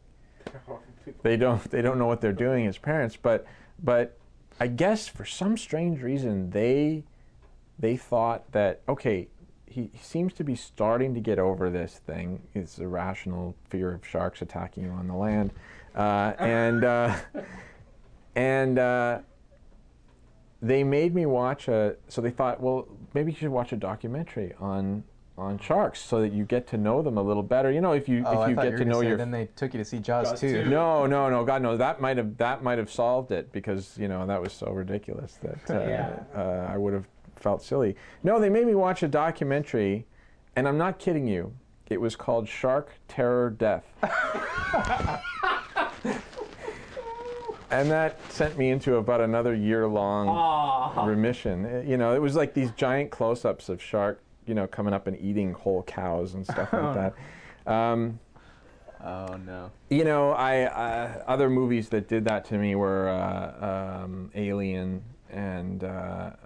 they 1.22 1.36
don't 1.36 1.62
they 1.70 1.82
don't 1.82 1.98
know 1.98 2.06
what 2.06 2.20
they're 2.20 2.32
doing 2.32 2.66
as 2.66 2.78
parents. 2.78 3.16
But 3.20 3.46
but 3.82 4.16
I 4.58 4.66
guess 4.68 5.06
for 5.06 5.26
some 5.26 5.56
strange 5.56 6.02
reason 6.02 6.50
they 6.50 7.04
they 7.78 7.96
thought 7.96 8.50
that 8.52 8.80
okay. 8.88 9.28
He, 9.66 9.88
he 9.94 10.00
seems 10.02 10.34
to 10.34 10.44
be 10.44 10.54
starting 10.54 11.14
to 11.14 11.20
get 11.20 11.38
over 11.38 11.70
this 11.70 11.94
thing. 12.06 12.42
It's 12.52 12.78
irrational 12.78 13.54
fear 13.70 13.94
of 13.94 14.06
sharks 14.06 14.42
attacking 14.42 14.84
you 14.84 14.90
on 14.90 15.08
the 15.08 15.14
land, 15.14 15.50
uh, 15.94 16.34
and 16.38 16.84
uh, 16.84 17.16
and 18.36 18.78
uh, 18.78 19.20
they 20.62 20.84
made 20.84 21.14
me 21.14 21.26
watch 21.26 21.68
a. 21.68 21.96
So 22.08 22.20
they 22.22 22.30
thought, 22.30 22.60
well, 22.60 22.86
maybe 23.14 23.32
you 23.32 23.36
should 23.36 23.48
watch 23.50 23.72
a 23.72 23.76
documentary 23.76 24.54
on 24.60 25.02
on 25.38 25.58
sharks 25.58 25.98
so 25.98 26.20
that 26.20 26.30
you 26.32 26.44
get 26.44 26.66
to 26.68 26.76
know 26.76 27.00
them 27.02 27.16
a 27.16 27.22
little 27.22 27.42
better. 27.42 27.70
You 27.72 27.80
know, 27.80 27.92
if 27.92 28.06
you 28.08 28.22
Oh, 28.26 28.32
if 28.32 28.38
I 28.38 28.48
you 28.50 28.54
get 28.54 28.64
you 28.66 28.70
were 28.72 28.76
to 28.78 28.84
gonna 28.84 28.90
know 28.94 29.00
say 29.00 29.08
your 29.08 29.16
Then 29.16 29.30
they 29.30 29.46
took 29.56 29.72
you 29.74 29.78
to 29.78 29.84
see 29.84 29.98
Jaws, 29.98 30.30
Jaws 30.30 30.40
2. 30.40 30.64
two. 30.64 30.70
no, 30.70 31.06
no, 31.06 31.28
no, 31.30 31.42
God, 31.44 31.62
no. 31.62 31.76
That 31.76 32.00
might 32.00 32.16
have 32.18 32.36
that 32.36 32.62
might 32.62 32.78
have 32.78 32.90
solved 32.90 33.32
it 33.32 33.50
because 33.50 33.96
you 33.98 34.08
know 34.08 34.26
that 34.26 34.40
was 34.40 34.52
so 34.52 34.70
ridiculous 34.70 35.38
that 35.42 35.70
uh, 35.70 35.80
Yeah. 35.88 36.20
uh, 36.36 36.66
I 36.70 36.76
would 36.76 36.92
have 36.92 37.06
felt 37.36 37.62
silly. 37.62 37.96
No, 38.22 38.38
they 38.38 38.50
made 38.50 38.66
me 38.66 38.74
watch 38.74 39.02
a 39.02 39.08
documentary, 39.08 40.06
and 40.54 40.68
I'm 40.68 40.78
not 40.78 40.98
kidding 40.98 41.26
you. 41.26 41.54
It 41.90 42.00
was 42.00 42.14
called 42.14 42.46
Shark 42.48 42.92
Terror 43.08 43.50
Death. 43.50 43.84
and 47.72 47.90
that 47.90 48.18
sent 48.30 48.56
me 48.58 48.70
into 48.70 48.96
about 48.96 49.20
another 49.20 49.54
year 49.54 49.88
long 49.88 50.28
Aw. 50.28 51.04
remission. 51.06 51.64
Uh, 51.64 51.82
You 51.86 51.96
know, 51.96 52.14
it 52.14 52.20
was 52.20 52.36
like 52.36 52.54
these 52.54 52.70
giant 52.72 53.10
close 53.10 53.44
ups 53.44 53.68
of 53.68 53.82
shark, 53.82 54.20
you 54.46 54.54
know, 54.54 54.66
coming 54.66 54.92
up 54.92 55.06
and 55.06 55.18
eating 55.18 55.52
whole 55.54 55.82
cows 55.82 56.34
and 56.34 56.44
stuff 56.46 56.72
like 56.72 56.94
that. 57.66 57.72
Um, 57.72 58.20
Oh 59.04 59.36
no. 59.44 59.70
you 59.90 60.04
know, 60.04 60.30
I 60.30 60.62
uh, 60.62 61.24
other 61.26 61.50
movies 61.50 61.88
that 61.88 62.06
did 62.06 62.24
that 62.26 62.44
to 62.46 62.58
me 62.58 62.76
were 62.76 63.08
uh, 63.08 64.02
um, 64.04 64.30
Alien, 64.36 65.02
and 65.28 65.82
uh, 65.82 65.86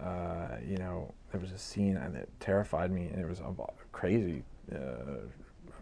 uh, 0.02 0.56
you 0.66 0.78
know, 0.78 1.12
there 1.32 1.40
was 1.40 1.52
a 1.52 1.58
scene 1.58 1.94
that 1.96 2.28
terrified 2.40 2.90
me, 2.90 3.10
and 3.12 3.20
it 3.20 3.28
was 3.28 3.40
a 3.40 3.52
crazy. 3.92 4.42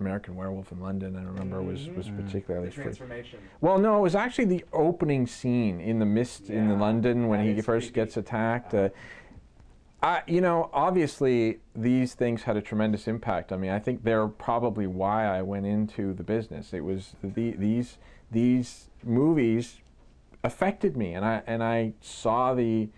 American 0.01 0.35
Werewolf 0.37 0.73
in 0.73 0.81
London, 0.81 1.17
I 1.17 1.23
remember 1.23 1.63
was 1.63 1.89
was 1.91 2.09
particularly 2.11 2.67
The 2.69 2.73
freaky. 2.73 2.85
transformation. 2.87 3.39
Well, 3.61 3.79
no, 3.79 3.99
it 3.99 4.03
was 4.03 4.15
actually 4.15 4.47
the 4.47 4.65
opening 4.73 5.27
scene 5.27 5.81
in 5.81 5.99
the 5.99 6.07
mist 6.07 6.51
in 6.51 6.71
Yeah, 6.71 6.79
London 6.79 7.29
when 7.29 7.45
that 7.47 7.55
he 7.55 7.61
first 7.63 7.89
creepy. 7.89 7.95
gets 7.95 8.17
attacked. 8.17 8.75
Uh, 8.75 8.89
I, 10.03 10.23
you 10.27 10.41
know, 10.43 10.69
obviously 10.73 11.61
these 11.75 12.13
things 12.15 12.43
had 12.43 12.57
a 12.59 12.61
tremendous 12.63 13.09
impact 13.09 13.53
on 13.53 13.61
me. 13.61 13.71
I 13.71 13.79
think 13.79 14.05
they're 14.05 14.29
probably 14.29 14.87
why 14.87 15.25
I 15.27 15.41
went 15.41 15.65
into 15.67 16.13
the 16.13 16.23
business. 16.23 16.75
It 16.75 16.85
was 16.85 17.15
the, 17.23 17.53
these 17.53 17.99
these 18.31 18.91
movies 19.03 19.81
affected 20.43 20.97
me, 20.97 21.15
and 21.15 21.25
I 21.25 21.43
and 21.47 21.63
I 21.63 21.95
saw 22.03 22.53
the 22.55 22.89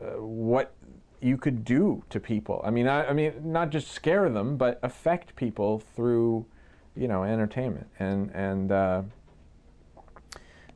uh, 0.00 0.22
what 0.22 0.72
you 1.20 1.36
could 1.36 1.64
do 1.64 2.04
to 2.10 2.20
people. 2.20 2.60
I 2.64 2.70
mean, 2.70 2.86
I, 2.86 3.06
I 3.06 3.12
mean, 3.12 3.32
not 3.42 3.70
just 3.70 3.90
scare 3.90 4.28
them, 4.28 4.56
but 4.56 4.78
affect 4.82 5.36
people 5.36 5.78
through, 5.78 6.46
you 6.94 7.08
know, 7.08 7.24
entertainment. 7.24 7.88
And 7.98 8.30
and 8.32 8.72
uh, 8.72 9.02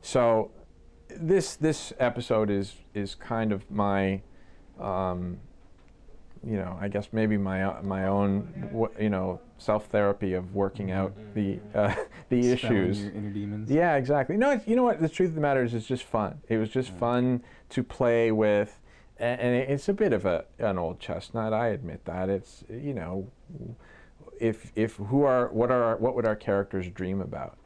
so 0.01 0.51
this 1.09 1.55
this 1.55 1.93
episode 1.99 2.49
is 2.49 2.75
is 2.93 3.15
kind 3.15 3.51
of 3.51 3.69
my. 3.69 4.21
Um, 4.79 5.37
you 6.43 6.57
know, 6.57 6.75
I 6.81 6.87
guess 6.87 7.09
maybe 7.11 7.37
my 7.37 7.79
my 7.81 8.07
own, 8.07 8.91
you 8.99 9.09
know, 9.09 9.39
self 9.57 9.87
therapy 9.87 10.33
of 10.33 10.55
working 10.55 10.91
out 10.91 11.13
the 11.35 11.59
uh, 11.75 11.93
the 12.29 12.51
issues. 12.51 13.03
Inner 13.03 13.29
demons. 13.29 13.69
Yeah, 13.69 13.95
exactly. 13.95 14.37
No, 14.37 14.51
it's, 14.51 14.67
you 14.67 14.75
know 14.75 14.83
what? 14.83 14.99
The 14.99 15.09
truth 15.09 15.29
of 15.29 15.35
the 15.35 15.41
matter 15.41 15.63
is, 15.63 15.73
it's 15.73 15.85
just 15.85 16.03
fun. 16.03 16.41
It 16.49 16.57
was 16.57 16.69
just 16.69 16.89
fun 16.91 17.43
to 17.69 17.83
play 17.83 18.31
with, 18.31 18.79
and, 19.21 19.55
it's 19.55 19.87
a 19.87 19.93
bit 19.93 20.13
of 20.13 20.25
a 20.25 20.45
an 20.59 20.77
old 20.77 20.99
chestnut. 20.99 21.53
I 21.53 21.67
admit 21.67 22.05
that. 22.05 22.29
It's 22.29 22.63
you 22.69 22.93
know, 22.93 23.27
if 24.39 24.71
if 24.75 24.95
who 24.95 25.23
are 25.23 25.49
what 25.49 25.71
are 25.71 25.97
what 25.97 26.15
would 26.15 26.25
our 26.25 26.35
characters 26.35 26.89
dream 26.89 27.21
about, 27.21 27.57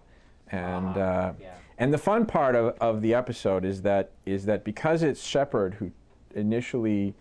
and 0.51 0.97
uh, 0.97 1.33
yeah. 1.39 1.55
and 1.77 1.93
the 1.93 1.97
fun 1.97 2.25
part 2.25 2.55
of, 2.55 2.75
of 2.79 3.01
the 3.01 3.13
episode 3.13 3.63
is 3.65 3.81
that 3.83 4.11
is 4.25 4.45
that 4.45 4.63
because 4.63 5.01
it's 5.01 5.23
Shepard 5.23 5.75
who 5.75 5.91
initially 6.33 7.15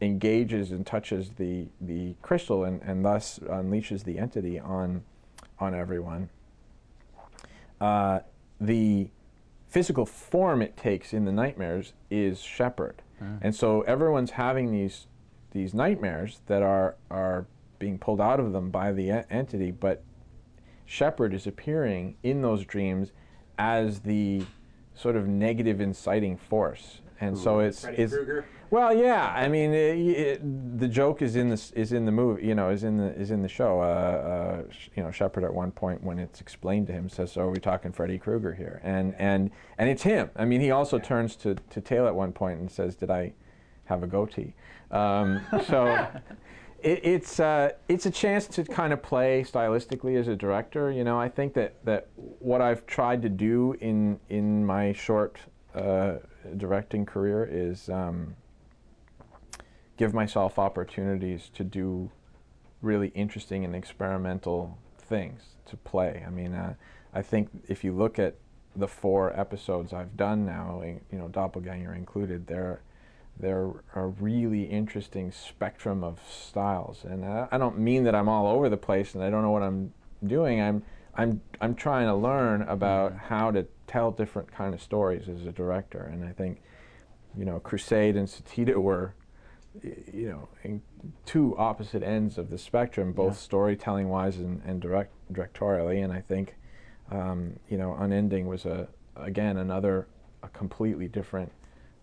engages 0.00 0.70
and 0.70 0.86
touches 0.86 1.30
the 1.30 1.66
the 1.80 2.14
crystal 2.22 2.64
and, 2.64 2.80
and 2.82 3.04
thus 3.04 3.38
unleashes 3.40 4.04
the 4.04 4.18
entity 4.18 4.58
on 4.58 5.02
on 5.58 5.74
everyone. 5.74 6.28
Uh, 7.80 8.20
the 8.60 9.08
physical 9.68 10.06
form 10.06 10.62
it 10.62 10.76
takes 10.76 11.12
in 11.12 11.24
the 11.24 11.32
nightmares 11.32 11.92
is 12.10 12.40
Shepard, 12.40 13.02
Mm. 13.22 13.38
and 13.42 13.54
so 13.54 13.82
everyone's 13.82 14.32
having 14.32 14.70
these 14.70 15.06
these 15.50 15.74
nightmares 15.74 16.40
that 16.46 16.62
are 16.62 16.96
are 17.10 17.46
being 17.78 17.98
pulled 17.98 18.20
out 18.20 18.40
of 18.40 18.52
them 18.52 18.70
by 18.70 18.92
the 18.92 19.10
en- 19.10 19.24
entity, 19.30 19.70
but 19.70 20.02
Shepard 20.84 21.32
is 21.34 21.46
appearing 21.46 22.16
in 22.22 22.42
those 22.42 22.64
dreams 22.64 23.12
as 23.58 24.00
the 24.00 24.44
sort 24.94 25.16
of 25.16 25.28
negative 25.28 25.80
inciting 25.80 26.36
force, 26.36 27.00
and 27.20 27.36
so 27.36 27.60
it's 27.60 27.82
Freddy 27.82 28.02
it's 28.02 28.12
Krueger. 28.12 28.44
well, 28.70 28.94
yeah. 28.94 29.32
I 29.34 29.48
mean, 29.48 29.72
it, 29.72 29.98
it, 29.98 30.78
the 30.78 30.88
joke 30.88 31.22
is 31.22 31.36
in 31.36 31.48
this 31.48 31.70
is 31.72 31.92
in 31.92 32.06
the 32.06 32.12
movie. 32.12 32.46
You 32.46 32.54
know, 32.54 32.70
is 32.70 32.84
in 32.84 32.96
the 32.96 33.12
is 33.14 33.30
in 33.30 33.42
the 33.42 33.48
show. 33.48 33.80
Uh, 33.80 33.84
uh, 33.84 34.62
sh- 34.70 34.88
you 34.96 35.02
know, 35.02 35.10
Shepard 35.10 35.44
at 35.44 35.52
one 35.52 35.72
point 35.72 36.02
when 36.02 36.18
it's 36.18 36.40
explained 36.40 36.86
to 36.88 36.92
him 36.92 37.08
says, 37.08 37.32
"So 37.32 37.42
are 37.42 37.50
we 37.50 37.58
talking 37.58 37.92
Freddy 37.92 38.18
Krueger 38.18 38.54
here?" 38.54 38.80
And 38.84 39.14
and 39.18 39.50
and 39.78 39.88
it's 39.88 40.02
him. 40.02 40.30
I 40.36 40.44
mean, 40.44 40.60
he 40.60 40.70
also 40.70 40.98
turns 40.98 41.34
to 41.36 41.56
to 41.70 41.80
Teyla 41.80 42.08
at 42.08 42.14
one 42.14 42.32
point 42.32 42.60
and 42.60 42.70
says, 42.70 42.94
"Did 42.94 43.10
I 43.10 43.32
have 43.84 44.02
a 44.02 44.06
goatee?" 44.06 44.54
Um, 44.90 45.40
so. 45.66 46.06
It, 46.80 47.00
it's 47.02 47.40
uh, 47.40 47.72
it's 47.88 48.06
a 48.06 48.10
chance 48.10 48.46
to 48.46 48.62
kind 48.62 48.92
of 48.92 49.02
play 49.02 49.42
stylistically 49.42 50.16
as 50.16 50.28
a 50.28 50.36
director. 50.36 50.92
You 50.92 51.02
know, 51.02 51.18
I 51.18 51.28
think 51.28 51.54
that, 51.54 51.84
that 51.84 52.06
what 52.14 52.60
I've 52.60 52.86
tried 52.86 53.20
to 53.22 53.28
do 53.28 53.74
in 53.80 54.20
in 54.28 54.64
my 54.64 54.92
short 54.92 55.38
uh, 55.74 56.18
directing 56.56 57.06
career 57.06 57.48
is 57.50 57.88
um, 57.88 58.36
give 59.96 60.14
myself 60.14 60.58
opportunities 60.58 61.50
to 61.54 61.64
do 61.64 62.10
really 62.82 63.08
interesting 63.08 63.64
and 63.64 63.74
experimental 63.74 64.78
things 64.98 65.56
to 65.66 65.76
play. 65.76 66.24
I 66.26 66.30
mean, 66.30 66.54
uh, 66.54 66.74
I 67.12 67.22
think 67.22 67.48
if 67.68 67.82
you 67.84 67.92
look 67.92 68.18
at 68.18 68.36
the 68.76 68.88
four 68.88 69.38
episodes 69.38 69.92
I've 69.92 70.16
done 70.16 70.44
now, 70.44 70.82
you 70.84 71.18
know, 71.18 71.28
Doppelganger 71.28 71.94
included, 71.94 72.46
they're 72.46 72.80
they're 73.40 73.70
a 73.94 74.04
really 74.04 74.64
interesting 74.64 75.30
spectrum 75.30 76.02
of 76.02 76.18
styles. 76.28 77.04
And 77.04 77.24
I, 77.24 77.46
I 77.52 77.58
don't 77.58 77.78
mean 77.78 78.02
that 78.04 78.14
I'm 78.14 78.28
all 78.28 78.48
over 78.48 78.68
the 78.68 78.76
place 78.76 79.14
and 79.14 79.22
I 79.22 79.30
don't 79.30 79.42
know 79.42 79.52
what 79.52 79.62
I'm 79.62 79.92
doing. 80.26 80.60
I'm 80.60 80.82
I'm 81.14 81.40
I'm 81.60 81.74
trying 81.74 82.06
to 82.06 82.14
learn 82.14 82.62
about 82.62 83.16
how 83.16 83.50
to 83.52 83.66
tell 83.88 84.12
different 84.12 84.52
kind 84.52 84.74
of 84.74 84.80
stories 84.80 85.28
as 85.28 85.44
a 85.46 85.52
director. 85.52 86.02
And 86.12 86.24
I 86.24 86.32
think, 86.32 86.60
you 87.36 87.44
know, 87.44 87.58
Crusade 87.58 88.16
and 88.16 88.28
Sateda 88.28 88.76
were, 88.76 89.14
you 89.82 90.28
know, 90.28 90.48
in 90.62 90.82
two 91.24 91.56
opposite 91.58 92.02
ends 92.04 92.38
of 92.38 92.50
the 92.50 92.58
spectrum, 92.58 93.12
both 93.12 93.32
Yeah. 93.32 93.38
storytelling 93.38 94.08
wise 94.08 94.36
and, 94.38 94.62
and 94.64 94.80
direct 94.80 95.12
directorially. 95.32 96.04
And 96.04 96.12
I 96.12 96.20
think, 96.20 96.54
um, 97.10 97.58
you 97.68 97.78
know, 97.78 97.96
Unending 97.98 98.46
was 98.46 98.64
a 98.66 98.88
again 99.16 99.56
another 99.56 100.06
a 100.42 100.48
completely 100.48 101.08
different 101.08 101.50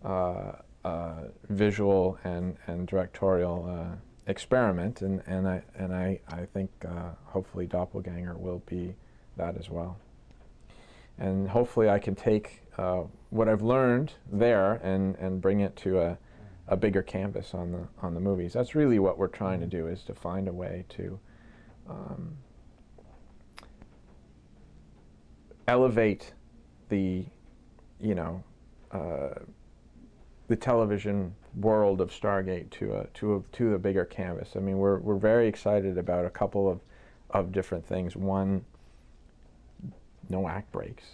uh, 0.04 0.52
uh, 0.84 1.22
visual 1.48 2.18
and, 2.24 2.56
and 2.66 2.86
directorial 2.86 3.64
uh, 3.66 3.96
experiment, 4.26 5.02
and, 5.02 5.22
and 5.26 5.48
I 5.48 5.62
and 5.78 5.94
I 5.94 6.20
I 6.28 6.44
think 6.52 6.70
uh, 6.84 7.12
hopefully 7.24 7.66
Doppelganger 7.66 8.36
will 8.36 8.62
be 8.66 8.94
that 9.36 9.56
as 9.56 9.70
well. 9.70 9.96
And 11.18 11.48
hopefully 11.48 11.88
I 11.88 11.98
can 11.98 12.14
take 12.14 12.62
uh, 12.76 13.04
what 13.30 13.48
I've 13.48 13.62
learned 13.62 14.12
there 14.30 14.74
and, 14.74 15.16
and 15.16 15.40
bring 15.40 15.60
it 15.60 15.74
to 15.76 16.00
a, 16.00 16.18
a 16.68 16.76
bigger 16.76 17.02
canvas 17.02 17.54
on 17.54 17.72
the 17.72 17.88
on 18.02 18.14
the 18.14 18.20
movies. 18.20 18.52
That's 18.52 18.74
really 18.74 18.98
what 18.98 19.18
we're 19.18 19.28
trying 19.28 19.60
to 19.60 19.66
do 19.66 19.86
is 19.86 20.02
to 20.04 20.14
find 20.14 20.48
a 20.48 20.52
way 20.52 20.84
to 20.90 21.18
um, 21.88 22.36
elevate 25.68 26.32
the 26.88 27.24
you 28.00 28.14
know 28.14 28.42
uh, 28.92 29.40
the 30.48 30.56
television 30.56 31.34
world 31.56 32.00
of 32.00 32.10
Stargate 32.10 32.70
to 32.70 32.96
a 32.96 33.06
to 33.14 33.36
a 33.36 33.56
to 33.56 33.74
a 33.74 33.78
bigger 33.78 34.04
canvas. 34.04 34.50
I 34.56 34.60
mean, 34.60 34.78
we're 34.78 34.98
we're 34.98 35.16
very 35.16 35.48
excited 35.48 35.98
about 35.98 36.24
a 36.24 36.30
couple 36.30 36.70
of 36.70 36.80
of 37.30 37.52
different 37.52 37.86
things. 37.86 38.16
One, 38.16 38.64
no 40.28 40.48
act 40.48 40.72
breaks. 40.72 41.04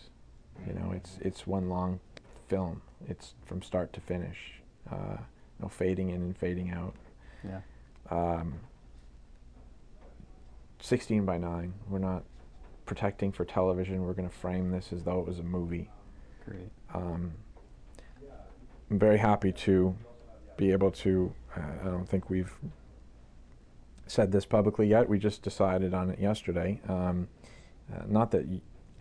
You 0.66 0.74
know, 0.74 0.92
it's 0.92 1.18
it's 1.20 1.46
one 1.46 1.68
long 1.68 2.00
film. 2.48 2.82
It's 3.08 3.34
from 3.46 3.62
start 3.62 3.92
to 3.94 4.00
finish. 4.00 4.60
Uh, 4.90 5.18
no 5.60 5.68
fading 5.68 6.10
in 6.10 6.22
and 6.22 6.36
fading 6.36 6.70
out. 6.70 6.94
Yeah. 7.44 7.60
Um, 8.10 8.60
16 10.80 11.24
by 11.24 11.38
9. 11.38 11.72
We're 11.88 11.98
not 11.98 12.24
protecting 12.84 13.32
for 13.32 13.44
television. 13.44 14.04
We're 14.04 14.12
going 14.12 14.28
to 14.28 14.34
frame 14.34 14.70
this 14.70 14.92
as 14.92 15.04
though 15.04 15.20
it 15.20 15.26
was 15.26 15.38
a 15.38 15.44
movie. 15.44 15.88
Great. 16.44 16.70
Um, 16.92 17.32
I'm 18.90 18.98
very 18.98 19.18
happy 19.18 19.52
to 19.52 19.96
be 20.56 20.72
able 20.72 20.90
to. 20.90 21.32
Uh, 21.56 21.60
I 21.82 21.84
don't 21.84 22.08
think 22.08 22.28
we've 22.28 22.54
said 24.06 24.32
this 24.32 24.44
publicly 24.44 24.88
yet. 24.88 25.08
We 25.08 25.18
just 25.18 25.42
decided 25.42 25.94
on 25.94 26.10
it 26.10 26.18
yesterday. 26.18 26.80
Um, 26.88 27.28
uh, 27.92 28.02
not 28.06 28.32
that 28.32 28.46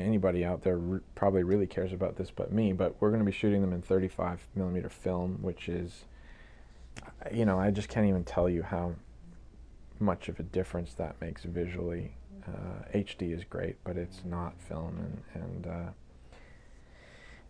anybody 0.02 0.44
out 0.44 0.62
there 0.62 0.78
re- 0.78 1.00
probably 1.16 1.44
really 1.44 1.68
cares 1.68 1.94
about 1.94 2.16
this, 2.16 2.32
but 2.32 2.52
me. 2.52 2.74
But 2.74 2.96
we're 3.00 3.10
going 3.10 3.20
to 3.22 3.26
be 3.26 3.32
shooting 3.32 3.62
them 3.62 3.74
in 3.74 3.82
35 3.82 4.48
millimeter 4.56 4.90
film, 4.90 5.40
which 5.42 5.70
is, 5.70 6.06
you 7.32 7.46
know, 7.46 7.60
I 7.60 7.72
just 7.72 7.90
can't 7.90 8.08
even 8.08 8.24
tell 8.24 8.50
you 8.50 8.64
how 8.64 8.96
much 10.00 10.30
of 10.30 10.40
a 10.40 10.44
difference 10.44 10.94
that 10.96 11.20
makes 11.22 11.44
visually. 11.44 12.16
Uh, 12.48 12.98
HD 12.98 13.36
is 13.36 13.44
great, 13.44 13.76
but 13.84 13.98
it's 13.98 14.22
not 14.26 14.60
film, 14.60 15.22
and 15.34 15.44
and 15.44 15.68
uh, 15.68 15.90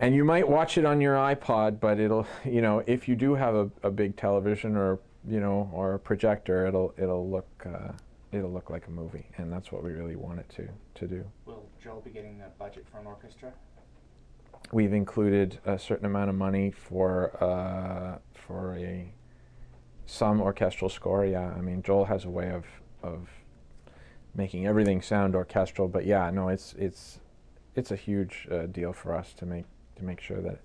and 0.01 0.15
you 0.15 0.25
might 0.25 0.49
watch 0.49 0.77
it 0.77 0.83
on 0.83 0.99
your 0.99 1.15
iPod, 1.15 1.79
but 1.79 1.99
it'll, 1.99 2.27
you 2.45 2.61
know, 2.61 2.83
if 2.87 3.07
you 3.07 3.15
do 3.15 3.35
have 3.35 3.55
a, 3.55 3.69
a 3.83 3.91
big 3.91 4.17
television 4.17 4.75
or, 4.75 4.99
you 5.27 5.39
know, 5.39 5.69
or 5.71 5.93
a 5.93 5.99
projector, 5.99 6.65
it'll 6.65 6.93
it'll 6.97 7.29
look 7.29 7.47
uh, 7.65 7.93
it'll 8.31 8.51
look 8.51 8.69
like 8.69 8.87
a 8.87 8.91
movie, 8.91 9.27
and 9.37 9.51
that's 9.51 9.71
what 9.71 9.83
we 9.83 9.91
really 9.91 10.15
want 10.15 10.39
it 10.39 10.49
to 10.49 10.67
to 10.95 11.07
do. 11.07 11.23
Joel 11.81 12.01
be 12.01 12.11
getting 12.11 12.41
a 12.41 12.49
budget 12.59 12.85
for 12.91 12.99
an 12.99 13.07
orchestra? 13.07 13.51
We've 14.71 14.93
included 14.93 15.59
a 15.65 15.79
certain 15.79 16.05
amount 16.05 16.29
of 16.29 16.35
money 16.35 16.69
for 16.69 17.43
uh, 17.43 18.19
for 18.33 18.77
a 18.77 19.11
some 20.05 20.41
orchestral 20.41 20.89
score. 20.89 21.25
Yeah, 21.25 21.51
I 21.57 21.61
mean 21.61 21.81
Joel 21.81 22.05
has 22.05 22.25
a 22.25 22.29
way 22.29 22.51
of 22.51 22.65
of 23.01 23.29
making 24.35 24.67
everything 24.67 25.01
sound 25.01 25.35
orchestral, 25.35 25.87
but 25.87 26.05
yeah, 26.05 26.29
no, 26.29 26.49
it's 26.49 26.73
it's 26.77 27.19
it's 27.75 27.89
a 27.89 27.95
huge 27.95 28.47
uh, 28.51 28.67
deal 28.67 28.93
for 28.93 29.15
us 29.15 29.33
to 29.33 29.45
make 29.45 29.65
to 29.95 30.03
make 30.03 30.21
sure 30.21 30.39
that 30.41 30.59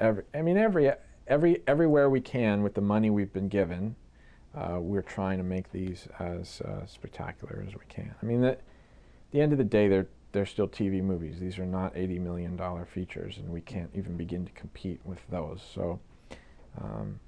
every 0.00 0.24
I 0.34 0.42
mean 0.42 0.56
every 0.56 0.90
every 1.28 1.62
everywhere 1.68 2.10
we 2.10 2.20
can 2.20 2.62
with 2.62 2.74
the 2.74 2.80
money 2.80 3.08
we've 3.08 3.32
been 3.32 3.48
given, 3.48 3.94
uh, 4.56 4.78
we're 4.80 5.00
trying 5.02 5.38
to 5.38 5.44
make 5.44 5.70
these 5.70 6.08
as 6.18 6.60
uh, 6.62 6.84
spectacular 6.86 7.64
as 7.66 7.74
we 7.74 7.84
can. 7.88 8.12
I 8.20 8.26
mean, 8.26 8.42
at 8.42 8.60
the 9.30 9.40
end 9.40 9.52
of 9.52 9.58
the 9.58 9.64
day, 9.64 9.86
they're 9.86 10.08
they're 10.32 10.46
still 10.46 10.68
TV 10.68 11.02
movies. 11.02 11.40
These 11.40 11.58
are 11.58 11.66
not 11.66 11.92
eighty 11.96 12.18
million 12.18 12.56
dollar 12.56 12.84
features, 12.84 13.38
and 13.38 13.48
we 13.50 13.60
can't 13.60 13.90
even 13.94 14.16
begin 14.16 14.44
to 14.46 14.52
compete 14.52 15.00
with 15.04 15.20
those. 15.28 15.60
So, 15.74 16.00
um, 16.80 17.20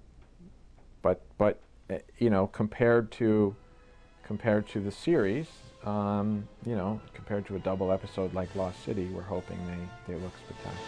but 1.02 1.22
but 1.38 1.60
eh, 1.90 2.00
you 2.18 2.30
know, 2.30 2.46
compared 2.46 3.10
to 3.12 3.54
compared 4.22 4.68
to 4.68 4.80
the 4.80 4.90
series, 4.90 5.48
um, 5.84 6.48
you 6.64 6.76
know, 6.76 7.00
compared 7.12 7.46
to 7.46 7.56
a 7.56 7.58
double 7.58 7.90
episode 7.90 8.32
like 8.34 8.54
Lost 8.54 8.84
City, 8.84 9.06
we're 9.06 9.22
hoping 9.22 9.58
they, 9.66 10.14
they 10.14 10.20
look 10.20 10.32
spectacular. 10.38 10.78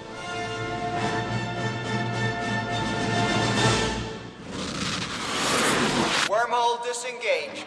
Wormhole 6.28 6.82
disengaged. 6.84 7.66